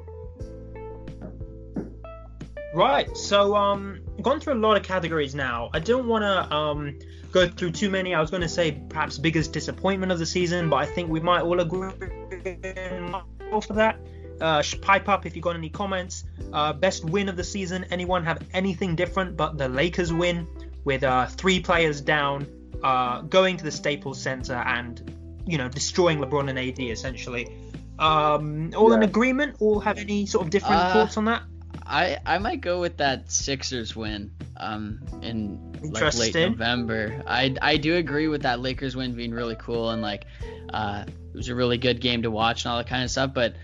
Right. 2.74 3.16
So 3.18 3.56
um, 3.56 4.00
gone 4.22 4.40
through 4.40 4.54
a 4.54 4.56
lot 4.56 4.78
of 4.78 4.84
categories 4.84 5.36
now. 5.36 5.70
I 5.74 5.80
don't 5.80 6.08
want 6.08 6.24
to 6.24 6.56
um 6.56 6.98
go 7.32 7.48
through 7.48 7.72
too 7.72 7.90
many. 7.90 8.14
I 8.14 8.22
was 8.22 8.30
going 8.30 8.42
to 8.42 8.50
say 8.50 8.72
perhaps 8.90 9.18
biggest 9.18 9.54
disappointment 9.54 10.12
of 10.12 10.20
the 10.20 10.26
season, 10.26 10.70
but 10.70 10.78
I 10.78 10.86
think 10.86 11.10
we 11.10 11.20
might 11.20 11.42
all 11.42 11.60
agree 11.60 11.90
for 13.62 13.74
that. 13.74 14.00
Uh, 14.40 14.64
pipe 14.82 15.08
up 15.08 15.26
if 15.26 15.36
you 15.36 15.42
got 15.42 15.56
any 15.56 15.70
comments. 15.70 16.24
Uh, 16.52 16.74
best 16.74 17.06
win 17.06 17.30
of 17.30 17.36
the 17.36 17.44
season. 17.44 17.86
Anyone 17.92 18.24
have 18.26 18.42
anything 18.54 18.96
different 18.96 19.38
but 19.38 19.58
the 19.58 19.70
Lakers 19.70 20.12
win 20.12 20.48
with 20.84 21.04
uh, 21.04 21.28
three 21.28 21.60
players 21.60 22.02
down, 22.02 22.48
uh, 22.84 23.22
going 23.22 23.56
to 23.58 23.64
the 23.64 23.72
Staples 23.72 24.20
Center 24.22 24.56
and 24.56 25.16
you 25.46 25.58
know 25.58 25.70
destroying 25.70 26.20
LeBron 26.20 26.50
and 26.50 26.58
AD 26.58 26.80
essentially. 26.80 27.48
Um, 28.00 28.74
all 28.76 28.94
in 28.94 29.04
agreement? 29.04 29.58
All 29.60 29.80
have 29.80 30.00
any 30.00 30.26
sort 30.26 30.46
of 30.46 30.50
different 30.50 30.82
Uh, 30.82 30.94
thoughts 30.94 31.18
on 31.18 31.26
that? 31.26 31.44
I 31.92 32.18
I 32.26 32.38
might 32.38 32.62
go 32.62 32.80
with 32.80 32.98
that 32.98 33.32
Sixers 33.32 33.96
win 33.96 34.32
um 34.58 35.02
in 35.22 35.74
like 35.84 36.16
late 36.16 36.34
November. 36.34 37.22
I 37.28 37.56
I 37.62 37.78
do 37.78 37.96
agree 37.96 38.28
with 38.28 38.44
that 38.44 38.60
Lakers 38.62 38.96
win 38.96 39.14
being 39.14 39.32
really 39.32 39.56
cool 39.56 39.90
and 39.90 40.02
like 40.02 40.26
uh 40.74 41.04
it 41.08 41.38
was 41.38 41.50
a 41.50 41.56
really 41.56 41.78
good 41.78 42.02
game 42.02 42.24
to 42.24 42.32
watch 42.32 42.66
and 42.66 42.72
all 42.72 42.78
that 42.78 42.88
kind 42.88 43.04
of 43.04 43.12
stuff, 43.12 43.34
but 43.34 43.56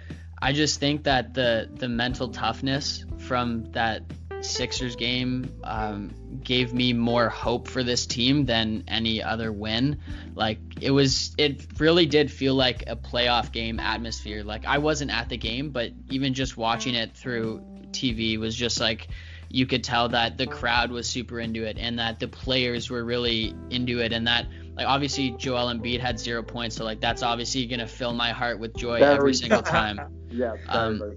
I 0.42 0.54
just 0.54 0.80
think 0.80 1.04
that 1.04 1.34
the 1.34 1.70
the 1.74 1.88
mental 1.88 2.28
toughness 2.30 3.06
from 3.18 3.72
that 3.72 4.04
Sixers 4.42 4.96
game 4.96 5.52
um, 5.64 6.12
gave 6.44 6.74
me 6.74 6.94
more 6.94 7.28
hope 7.28 7.68
for 7.68 7.84
this 7.84 8.06
team 8.06 8.46
than 8.46 8.84
any 8.88 9.22
other 9.22 9.52
win. 9.52 10.00
Like 10.36 10.60
it 10.80 10.92
was, 10.92 11.34
it 11.38 11.66
really 11.80 12.06
did 12.06 12.32
feel 12.32 12.54
like 12.54 12.84
a 12.88 12.96
playoff 12.96 13.52
game 13.52 13.80
atmosphere. 13.80 14.44
Like 14.44 14.66
I 14.66 14.78
wasn't 14.78 15.12
at 15.12 15.30
the 15.30 15.38
game, 15.38 15.72
but 15.72 15.92
even 16.10 16.34
just 16.34 16.56
watching 16.56 16.94
it 16.94 17.16
through 17.16 17.64
TV 17.92 18.38
was 18.38 18.56
just 18.56 18.80
like 18.80 19.08
you 19.50 19.66
could 19.66 19.84
tell 19.84 20.10
that 20.10 20.38
the 20.38 20.46
crowd 20.46 20.92
was 20.92 21.08
super 21.08 21.40
into 21.40 21.64
it 21.64 21.78
and 21.80 22.00
that 22.00 22.20
the 22.20 22.28
players 22.28 22.90
were 22.90 23.04
really 23.04 23.56
into 23.70 24.00
it 24.00 24.12
and 24.12 24.28
that 24.28 24.46
like 24.76 24.86
obviously 24.86 25.32
Joel 25.32 25.74
Embiid 25.74 26.00
had 26.00 26.20
zero 26.20 26.44
points, 26.44 26.76
so 26.76 26.84
like 26.86 27.00
that's 27.00 27.24
obviously 27.24 27.66
gonna 27.66 27.88
fill 27.88 28.14
my 28.14 28.32
heart 28.32 28.60
with 28.60 28.76
joy 28.76 29.00
Very- 29.00 29.16
every 29.16 29.34
single 29.34 29.62
time. 29.64 30.00
Yeah, 30.30 30.52
very, 30.52 30.68
Um, 30.68 31.00
very. 31.00 31.16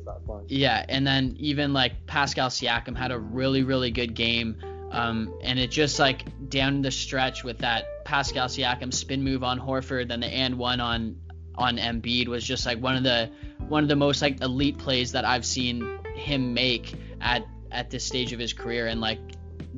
Yeah, 0.48 0.84
and 0.88 1.06
then 1.06 1.34
even 1.38 1.72
like 1.72 2.06
Pascal 2.06 2.48
Siakam 2.48 2.96
had 2.96 3.10
a 3.10 3.18
really 3.18 3.62
really 3.62 3.90
good 3.90 4.14
game, 4.14 4.56
um, 4.92 5.34
and 5.42 5.58
it 5.58 5.70
just 5.70 5.98
like 5.98 6.24
down 6.48 6.80
the 6.80 6.90
stretch 6.90 7.44
with 7.44 7.58
that 7.58 8.04
Pascal 8.04 8.46
Siakam 8.46 8.94
spin 8.94 9.22
move 9.22 9.44
on 9.44 9.60
Horford, 9.60 10.08
then 10.08 10.20
the 10.20 10.28
and 10.28 10.56
one 10.56 10.80
on 10.80 11.16
on 11.56 11.76
Embiid 11.76 12.28
was 12.28 12.42
just 12.44 12.64
like 12.64 12.80
one 12.80 12.96
of 12.96 13.02
the 13.02 13.28
one 13.70 13.82
of 13.82 13.88
the 13.88 13.96
most 13.96 14.20
like 14.20 14.40
elite 14.42 14.78
plays 14.78 15.12
that 15.12 15.24
I've 15.24 15.46
seen 15.46 15.98
him 16.14 16.52
make 16.54 16.94
at 17.20 17.46
at 17.70 17.90
this 17.90 18.04
stage 18.04 18.32
of 18.32 18.40
his 18.40 18.52
career, 18.52 18.86
and 18.86 19.00
like 19.00 19.20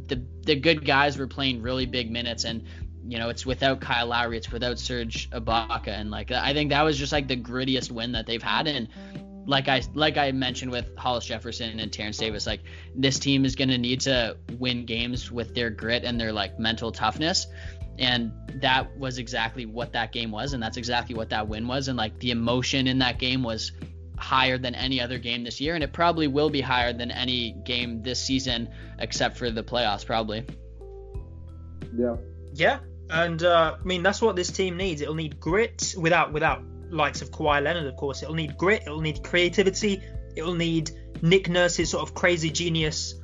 the 0.08 0.22
the 0.42 0.56
good 0.56 0.84
guys 0.84 1.18
were 1.18 1.26
playing 1.26 1.62
really 1.62 1.86
big 1.86 2.10
minutes. 2.10 2.44
And. 2.44 2.64
You 3.04 3.18
know, 3.18 3.30
it's 3.30 3.44
without 3.44 3.80
Kyle 3.80 4.06
Lowry, 4.06 4.36
it's 4.36 4.52
without 4.52 4.78
Serge 4.78 5.28
Ibaka, 5.30 5.88
and 5.88 6.12
like 6.12 6.30
I 6.30 6.52
think 6.52 6.70
that 6.70 6.82
was 6.82 6.96
just 6.96 7.10
like 7.10 7.26
the 7.26 7.36
grittiest 7.36 7.90
win 7.90 8.12
that 8.12 8.26
they've 8.26 8.40
had, 8.40 8.68
and 8.68 8.88
like 9.46 9.68
I 9.68 9.82
like 9.94 10.16
I 10.16 10.32
mentioned 10.32 10.70
with 10.70 10.96
Hollis 10.96 11.26
Jefferson 11.26 11.80
and 11.80 11.92
Terrence 11.92 12.16
Davis, 12.16 12.46
like 12.46 12.60
this 12.94 13.18
team 13.18 13.44
is 13.44 13.56
gonna 13.56 13.78
need 13.78 14.00
to 14.02 14.36
win 14.58 14.84
games 14.84 15.30
with 15.30 15.54
their 15.54 15.70
grit 15.70 16.04
and 16.04 16.20
their 16.20 16.32
like 16.32 16.58
mental 16.58 16.92
toughness. 16.92 17.46
And 17.98 18.32
that 18.60 18.96
was 18.96 19.18
exactly 19.18 19.66
what 19.66 19.92
that 19.92 20.12
game 20.12 20.30
was, 20.30 20.54
and 20.54 20.62
that's 20.62 20.76
exactly 20.76 21.14
what 21.14 21.30
that 21.30 21.48
win 21.48 21.66
was. 21.66 21.88
And 21.88 21.98
like 21.98 22.18
the 22.20 22.30
emotion 22.30 22.86
in 22.86 22.98
that 23.00 23.18
game 23.18 23.42
was 23.42 23.72
higher 24.18 24.56
than 24.56 24.74
any 24.74 25.00
other 25.00 25.18
game 25.18 25.44
this 25.44 25.60
year, 25.60 25.74
and 25.74 25.84
it 25.84 25.92
probably 25.92 26.26
will 26.26 26.48
be 26.48 26.60
higher 26.60 26.92
than 26.92 27.10
any 27.10 27.52
game 27.64 28.02
this 28.02 28.20
season, 28.20 28.68
except 28.98 29.36
for 29.36 29.50
the 29.50 29.62
playoffs, 29.62 30.06
probably. 30.06 30.46
Yeah. 31.94 32.16
Yeah, 32.54 32.78
and 33.10 33.42
uh, 33.42 33.76
I 33.80 33.84
mean 33.84 34.02
that's 34.02 34.22
what 34.22 34.36
this 34.36 34.50
team 34.50 34.76
needs. 34.76 35.00
It'll 35.00 35.14
need 35.14 35.40
grit 35.40 35.94
without 35.98 36.32
without 36.32 36.62
likes 36.92 37.22
of 37.22 37.30
Kawhi 37.30 37.62
Leonard, 37.62 37.86
of 37.86 37.96
course. 37.96 38.22
It'll 38.22 38.34
need 38.34 38.56
grit. 38.56 38.82
It'll 38.82 39.00
need 39.00 39.22
creativity. 39.22 40.02
It'll 40.36 40.54
need 40.54 40.90
Nick 41.22 41.48
Nurse's 41.48 41.90
sort 41.90 42.08
of 42.08 42.14
crazy 42.14 42.50
genius, 42.50 43.14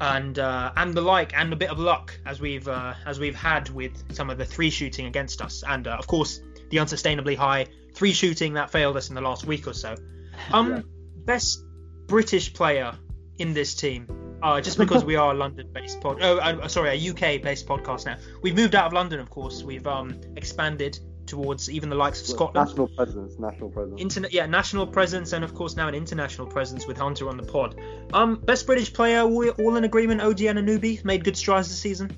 and 0.00 0.38
uh, 0.38 0.72
and 0.76 0.94
the 0.94 1.00
like, 1.00 1.36
and 1.36 1.52
a 1.52 1.56
bit 1.56 1.70
of 1.70 1.78
luck 1.78 2.18
as 2.26 2.40
we've 2.40 2.66
uh, 2.68 2.94
as 3.06 3.18
we've 3.20 3.34
had 3.34 3.68
with 3.70 4.14
some 4.14 4.30
of 4.30 4.38
the 4.38 4.44
three 4.44 4.70
shooting 4.70 5.06
against 5.06 5.40
us, 5.42 5.62
and 5.66 5.86
uh, 5.86 5.96
of 5.98 6.06
course 6.06 6.40
the 6.70 6.78
unsustainably 6.78 7.36
high 7.36 7.66
three 7.94 8.12
shooting 8.12 8.54
that 8.54 8.70
failed 8.70 8.96
us 8.96 9.08
in 9.08 9.14
the 9.14 9.20
last 9.20 9.44
week 9.46 9.66
or 9.66 9.72
so. 9.74 9.94
Um, 10.52 10.70
Yeah. 10.70 10.82
best 11.26 11.64
British 12.06 12.54
player 12.54 12.96
in 13.38 13.52
this 13.52 13.74
team. 13.74 14.06
Uh, 14.42 14.58
just 14.60 14.78
because 14.78 15.04
we 15.04 15.16
are 15.16 15.32
a 15.32 15.34
London-based 15.34 16.00
pod. 16.00 16.16
Oh, 16.22 16.38
uh, 16.38 16.66
sorry, 16.66 16.88
a 16.90 17.10
UK-based 17.10 17.66
podcast 17.66 18.06
now. 18.06 18.16
We've 18.40 18.54
moved 18.56 18.74
out 18.74 18.86
of 18.86 18.94
London, 18.94 19.20
of 19.20 19.28
course. 19.28 19.62
We've 19.62 19.86
um 19.86 20.18
expanded 20.36 20.98
towards 21.30 21.70
even 21.70 21.88
the 21.88 21.94
likes 21.96 22.20
of 22.20 22.26
Scotland. 22.26 22.68
National 22.68 22.88
presence, 22.88 23.38
national 23.38 23.70
presence. 23.70 24.00
Internet, 24.00 24.32
yeah, 24.32 24.46
national 24.46 24.86
presence, 24.86 25.32
and 25.32 25.42
of 25.42 25.54
course 25.54 25.76
now 25.76 25.88
an 25.88 25.94
international 25.94 26.46
presence 26.46 26.86
with 26.86 26.98
Hunter 26.98 27.28
on 27.28 27.36
the 27.36 27.42
pod. 27.42 27.80
Um, 28.12 28.36
best 28.36 28.66
British 28.66 28.92
player, 28.92 29.26
we're 29.26 29.52
all 29.52 29.76
in 29.76 29.84
agreement. 29.84 30.20
OG 30.20 30.38
Anunoby 30.38 31.02
made 31.04 31.24
good 31.24 31.36
strides 31.36 31.68
this 31.68 31.78
season. 31.78 32.10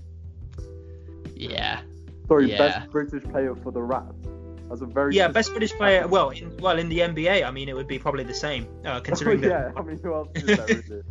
Yeah. 1.37 1.83
Sorry, 2.27 2.51
yeah. 2.51 2.59
best 2.59 2.91
British 2.91 3.23
player 3.25 3.55
for 3.55 3.71
the 3.71 3.83
Raps. 3.83 4.15
That's 4.69 4.81
a 4.81 4.87
very 4.87 5.15
Yeah, 5.15 5.29
best 5.29 5.51
British 5.51 5.73
player. 5.73 6.09
Well, 6.09 6.31
in, 6.31 6.57
well 6.57 6.79
in 6.79 6.89
the 6.89 7.01
NBA, 7.01 7.47
I 7.47 7.51
mean, 7.51 7.69
it 7.69 7.77
would 7.77 7.89
be 7.89 7.99
probably 7.99 8.25
the 8.25 8.35
same, 8.35 8.67
uh, 8.87 9.01
considering 9.09 9.43
that. 9.43 9.49
yeah, 9.49 9.71
I 9.77 9.83
mean, 9.83 9.99
who 10.03 10.15
else 10.15 10.29
is 10.35 10.45
there? 10.45 10.67
Really? 10.67 11.03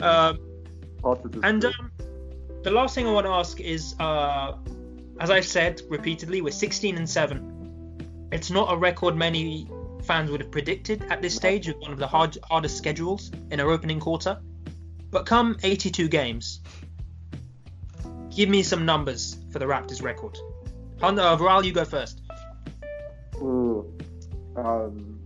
Um, 0.00 0.38
hard 1.02 1.22
to 1.22 1.28
disagree. 1.28 1.48
and 1.50 1.64
um, 1.66 1.92
the 2.62 2.70
last 2.70 2.94
thing 2.94 3.06
I 3.06 3.12
want 3.12 3.26
to 3.26 3.32
ask 3.32 3.60
is, 3.60 3.94
uh, 4.00 4.56
as 5.20 5.30
I've 5.30 5.46
said 5.46 5.82
repeatedly, 5.88 6.40
we're 6.40 6.50
16 6.50 6.96
and 6.96 7.08
seven. 7.08 8.28
It's 8.32 8.50
not 8.50 8.72
a 8.72 8.76
record 8.76 9.16
many 9.16 9.68
fans 10.02 10.30
would 10.30 10.40
have 10.40 10.50
predicted 10.50 11.04
at 11.10 11.20
this 11.20 11.36
stage 11.36 11.68
of 11.68 11.76
one 11.78 11.92
of 11.92 11.98
the 11.98 12.06
hard, 12.06 12.38
hardest 12.48 12.78
schedules 12.78 13.30
in 13.50 13.60
our 13.60 13.70
opening 13.70 14.00
quarter. 14.00 14.40
But 15.10 15.26
come 15.26 15.58
82 15.62 16.08
games, 16.08 16.60
give 18.30 18.48
me 18.48 18.62
some 18.62 18.86
numbers 18.86 19.36
for 19.50 19.58
the 19.58 19.66
Raptors 19.66 20.02
record. 20.02 20.38
Hunter, 21.00 21.22
Varal, 21.22 21.64
you 21.64 21.72
go 21.72 21.84
first. 21.84 22.22
Ooh, 23.36 23.92
um, 24.56 25.20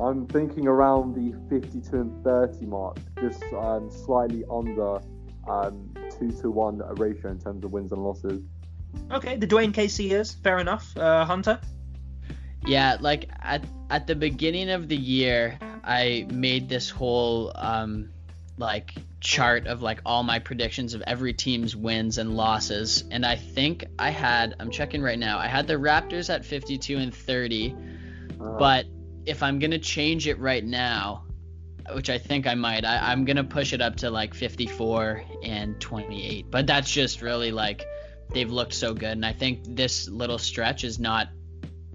I'm 0.00 0.26
thinking 0.28 0.68
around 0.68 1.14
the 1.14 1.36
52 1.48 1.96
and 1.96 2.24
30 2.24 2.66
mark, 2.66 2.98
just 3.20 3.42
um, 3.54 3.90
slightly 3.90 4.44
under 4.50 5.00
um, 5.48 5.89
two 6.20 6.30
to 6.42 6.50
one 6.50 6.78
ratio 6.96 7.30
in 7.30 7.40
terms 7.40 7.64
of 7.64 7.72
wins 7.72 7.92
and 7.92 8.04
losses. 8.04 8.42
Okay, 9.10 9.36
the 9.36 9.46
Dwane 9.46 9.72
Casey 9.72 10.04
years, 10.04 10.32
fair 10.32 10.58
enough. 10.58 10.96
Uh, 10.96 11.24
Hunter. 11.24 11.60
Yeah, 12.66 12.98
like 13.00 13.30
at 13.40 13.64
at 13.88 14.06
the 14.06 14.14
beginning 14.14 14.70
of 14.70 14.88
the 14.88 14.96
year, 14.96 15.58
I 15.82 16.26
made 16.30 16.68
this 16.68 16.90
whole 16.90 17.52
um 17.54 18.10
like 18.58 18.92
chart 19.20 19.66
of 19.66 19.80
like 19.80 20.00
all 20.04 20.22
my 20.22 20.38
predictions 20.38 20.92
of 20.94 21.02
every 21.06 21.32
team's 21.32 21.74
wins 21.74 22.18
and 22.18 22.36
losses, 22.36 23.04
and 23.10 23.24
I 23.24 23.36
think 23.36 23.86
I 23.98 24.10
had 24.10 24.56
I'm 24.60 24.70
checking 24.70 25.02
right 25.02 25.18
now. 25.18 25.38
I 25.38 25.46
had 25.46 25.66
the 25.66 25.74
Raptors 25.74 26.28
at 26.32 26.44
52 26.44 26.98
and 26.98 27.14
30, 27.14 27.74
Uh, 28.40 28.58
but 28.58 28.86
if 29.26 29.42
I'm 29.42 29.58
gonna 29.58 29.78
change 29.78 30.26
it 30.26 30.38
right 30.38 30.64
now, 30.64 31.24
which 31.94 32.10
I 32.10 32.18
think 32.18 32.46
I 32.46 32.54
might, 32.54 32.84
I, 32.84 33.10
I'm 33.12 33.24
gonna 33.24 33.44
push 33.44 33.72
it 33.72 33.80
up 33.80 33.96
to 33.96 34.10
like 34.10 34.34
54 34.34 35.22
and 35.42 35.80
28. 35.80 36.50
But 36.50 36.66
that's 36.66 36.90
just 36.90 37.22
really 37.22 37.50
like 37.52 37.84
they've 38.32 38.50
looked 38.50 38.74
so 38.74 38.94
good, 38.94 39.12
and 39.12 39.26
I 39.26 39.32
think 39.32 39.60
this 39.64 40.08
little 40.08 40.38
stretch 40.38 40.84
is 40.84 40.98
not 40.98 41.28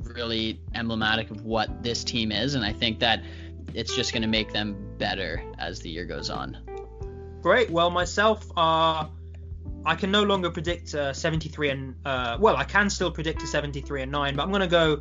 really 0.03 0.61
emblematic 0.73 1.31
of 1.31 1.43
what 1.43 1.83
this 1.83 2.03
team 2.03 2.31
is, 2.31 2.55
and 2.55 2.63
I 2.63 2.73
think 2.73 2.99
that 2.99 3.23
it's 3.73 3.95
just 3.95 4.13
gonna 4.13 4.27
make 4.27 4.53
them 4.53 4.75
better 4.97 5.43
as 5.57 5.79
the 5.79 5.89
year 5.89 6.05
goes 6.05 6.29
on. 6.29 6.57
Great. 7.41 7.69
Well, 7.69 7.91
myself, 7.91 8.49
uh, 8.57 9.05
I 9.85 9.95
can 9.95 10.09
no 10.09 10.23
longer 10.23 10.49
predict 10.49 10.95
uh, 10.95 11.13
73 11.13 11.69
and 11.69 11.95
uh, 12.05 12.37
well, 12.39 12.57
I 12.57 12.63
can 12.63 12.89
still 12.89 13.11
predict 13.11 13.43
a 13.43 13.47
73 13.47 14.01
and 14.01 14.11
nine, 14.11 14.35
but 14.35 14.43
I'm 14.43 14.51
gonna 14.51 14.67
go 14.67 14.99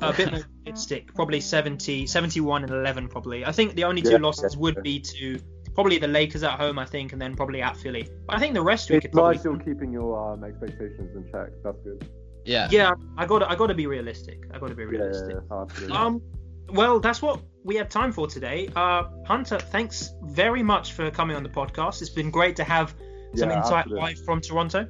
a 0.00 0.12
bit 0.12 0.30
more 0.32 0.40
realistic, 0.64 1.14
probably 1.14 1.40
70, 1.40 2.06
71 2.06 2.62
and 2.64 2.72
11, 2.72 3.08
probably. 3.08 3.44
I 3.44 3.52
think 3.52 3.74
the 3.74 3.84
only 3.84 4.02
two 4.02 4.10
Yeah, 4.12 4.18
losses 4.18 4.54
yeah, 4.54 4.60
would 4.60 4.74
yeah. 4.76 4.82
be 4.82 5.00
to 5.00 5.38
probably 5.74 5.98
the 5.98 6.08
Lakers 6.08 6.42
at 6.42 6.58
home, 6.58 6.78
I 6.78 6.84
think, 6.84 7.12
and 7.12 7.20
then 7.22 7.36
probably 7.36 7.62
at 7.62 7.76
Philly. 7.76 8.08
But 8.26 8.36
I 8.36 8.38
think 8.38 8.54
the 8.54 8.62
rest 8.62 8.90
we 8.90 8.96
it's 8.96 9.04
could 9.04 9.12
probably. 9.12 9.36
nice 9.36 9.44
you're 9.44 9.58
keeping 9.58 9.92
your 9.92 10.32
um, 10.32 10.44
expectations 10.44 11.14
in 11.16 11.24
check. 11.32 11.50
That's 11.62 11.78
good. 11.82 12.08
Yeah. 12.44 12.68
Yeah, 12.70 12.92
I 13.16 13.26
got 13.26 13.40
to 13.40 13.50
I 13.50 13.54
got 13.54 13.66
to 13.68 13.74
be 13.74 13.86
realistic. 13.86 14.38
I 14.52 14.58
got 14.58 14.68
to 14.68 14.74
be 14.74 14.84
Yeah, 14.84 14.90
yeah, 14.92 14.98
realistic. 14.98 15.36
yeah, 15.50 15.60
absolutely. 15.60 15.96
Um, 15.96 16.22
well, 16.70 17.00
that's 17.00 17.22
what 17.22 17.40
we 17.64 17.76
have 17.76 17.88
time 17.88 18.12
for 18.12 18.26
today. 18.26 18.68
Uh, 18.74 19.04
Hunter, 19.26 19.58
thanks 19.58 20.12
very 20.22 20.62
much 20.62 20.92
for 20.92 21.10
coming 21.10 21.36
on 21.36 21.42
the 21.42 21.48
podcast. 21.48 22.00
It's 22.00 22.10
been 22.10 22.30
great 22.30 22.56
to 22.56 22.64
have 22.64 22.94
some 23.34 23.50
Yeah, 23.50 23.58
insight 23.58 23.84
absolutely. 23.86 24.00
live 24.00 24.24
from 24.24 24.40
Toronto. 24.40 24.88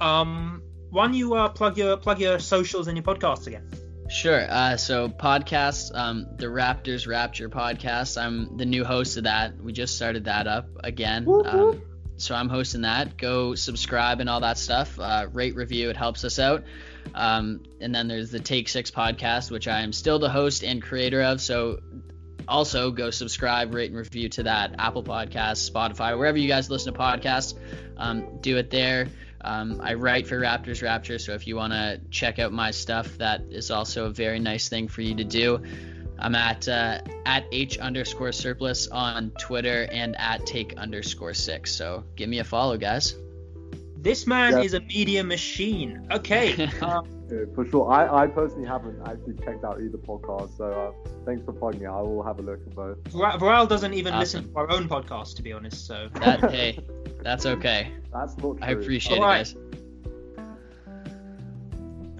Um, 0.00 0.62
why 0.90 1.06
don't 1.06 1.14
you 1.14 1.34
uh, 1.34 1.48
plug 1.48 1.76
your 1.76 1.96
plug 1.96 2.20
your 2.20 2.38
socials 2.38 2.86
and 2.88 2.96
your 2.96 3.04
podcast 3.04 3.46
again? 3.46 3.68
Sure. 4.08 4.46
Uh, 4.48 4.76
so 4.76 5.08
podcasts, 5.08 5.94
um, 5.94 6.26
the 6.36 6.46
Raptors 6.46 7.06
Rapture 7.06 7.48
podcast. 7.48 8.20
I'm 8.20 8.56
the 8.56 8.66
new 8.66 8.84
host 8.84 9.16
of 9.16 9.24
that. 9.24 9.60
We 9.60 9.72
just 9.72 9.96
started 9.96 10.24
that 10.24 10.46
up 10.46 10.68
again. 10.84 11.24
Um, 11.28 11.82
so 12.16 12.34
I'm 12.34 12.48
hosting 12.48 12.82
that. 12.82 13.16
Go 13.16 13.54
subscribe 13.54 14.20
and 14.20 14.28
all 14.30 14.40
that 14.40 14.58
stuff. 14.58 14.98
Uh, 14.98 15.26
rate, 15.32 15.54
review. 15.54 15.90
It 15.90 15.96
helps 15.96 16.24
us 16.24 16.38
out. 16.38 16.64
Um, 17.14 17.62
and 17.80 17.94
then 17.94 18.08
there's 18.08 18.30
the 18.30 18.40
Take 18.40 18.68
Six 18.68 18.90
podcast, 18.90 19.50
which 19.50 19.68
I 19.68 19.80
am 19.80 19.92
still 19.92 20.18
the 20.18 20.30
host 20.30 20.64
and 20.64 20.82
creator 20.82 21.22
of. 21.22 21.40
So 21.40 21.80
also 22.48 22.90
go 22.90 23.10
subscribe, 23.10 23.74
rate, 23.74 23.90
and 23.90 23.98
review 23.98 24.28
to 24.30 24.44
that. 24.44 24.76
Apple 24.78 25.02
Podcasts, 25.02 25.70
Spotify, 25.70 26.16
wherever 26.16 26.38
you 26.38 26.48
guys 26.48 26.70
listen 26.70 26.92
to 26.92 26.98
podcasts. 26.98 27.54
Um, 27.96 28.38
do 28.40 28.56
it 28.56 28.70
there. 28.70 29.08
Um, 29.46 29.80
I 29.82 29.94
write 29.94 30.26
for 30.26 30.40
Raptors 30.40 30.82
Rapture, 30.82 31.18
so 31.18 31.32
if 31.32 31.46
you 31.46 31.54
want 31.56 31.72
to 31.72 32.00
check 32.10 32.38
out 32.40 32.52
my 32.52 32.72
stuff, 32.72 33.16
that 33.18 33.42
is 33.48 33.70
also 33.70 34.06
a 34.06 34.10
very 34.10 34.40
nice 34.40 34.68
thing 34.68 34.88
for 34.88 35.02
you 35.02 35.14
to 35.14 35.24
do. 35.24 35.62
I'm 36.18 36.34
at 36.34 36.66
uh, 36.66 36.98
at 37.24 37.44
h 37.52 37.78
underscore 37.78 38.32
surplus 38.32 38.88
on 38.88 39.30
Twitter 39.38 39.86
and 39.92 40.16
at 40.18 40.46
take 40.46 40.76
underscore 40.76 41.34
six. 41.34 41.72
So 41.72 42.04
give 42.16 42.28
me 42.28 42.38
a 42.40 42.44
follow, 42.44 42.76
guys. 42.76 43.14
This 43.96 44.26
man 44.26 44.52
Yeah. 44.52 44.62
is 44.62 44.74
a 44.74 44.80
media 44.80 45.22
machine. 45.22 46.08
Okay. 46.10 46.68
Uh, 46.80 47.02
Yeah, 47.30 47.44
for 47.54 47.66
sure. 47.68 47.90
I, 47.90 48.22
I 48.22 48.26
personally 48.28 48.66
haven't 48.68 49.00
actually 49.06 49.34
checked 49.44 49.64
out 49.64 49.80
either 49.80 49.98
podcast, 49.98 50.56
so 50.56 50.94
uh, 51.04 51.08
thanks 51.24 51.44
for 51.44 51.52
plugging 51.52 51.82
it. 51.82 51.86
I 51.88 52.00
will 52.00 52.22
have 52.22 52.38
a 52.38 52.42
look 52.42 52.60
at 52.66 52.74
both. 52.74 52.98
Var- 53.08 53.38
Varal 53.38 53.68
doesn't 53.68 53.94
even 53.94 54.16
listen 54.18 54.48
to 54.52 54.56
our 54.56 54.70
own 54.70 54.88
podcast, 54.88 55.34
to 55.36 55.42
be 55.42 55.52
honest. 55.52 55.86
So 55.86 56.08
That 56.14 56.50
hey, 56.50 56.78
that's 57.22 57.44
okay. 57.46 57.92
That's 58.12 58.36
not 58.36 58.58
true. 58.58 58.58
I 58.62 58.70
appreciate 58.70 59.18
All 59.18 59.24
right. 59.24 59.50
it, 59.50 59.56
guys. 60.38 60.44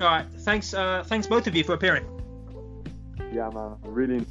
all 0.01 0.07
right, 0.09 0.27
thanks. 0.41 0.75
Uh, 0.75 1.05
thanks 1.07 1.27
both 1.27 1.47
of 1.47 1.55
you 1.55 1.63
for 1.65 1.75
appearing. 1.75 2.05
Yeah, 3.33 3.49
man. 3.51 3.77
Really 3.85 4.25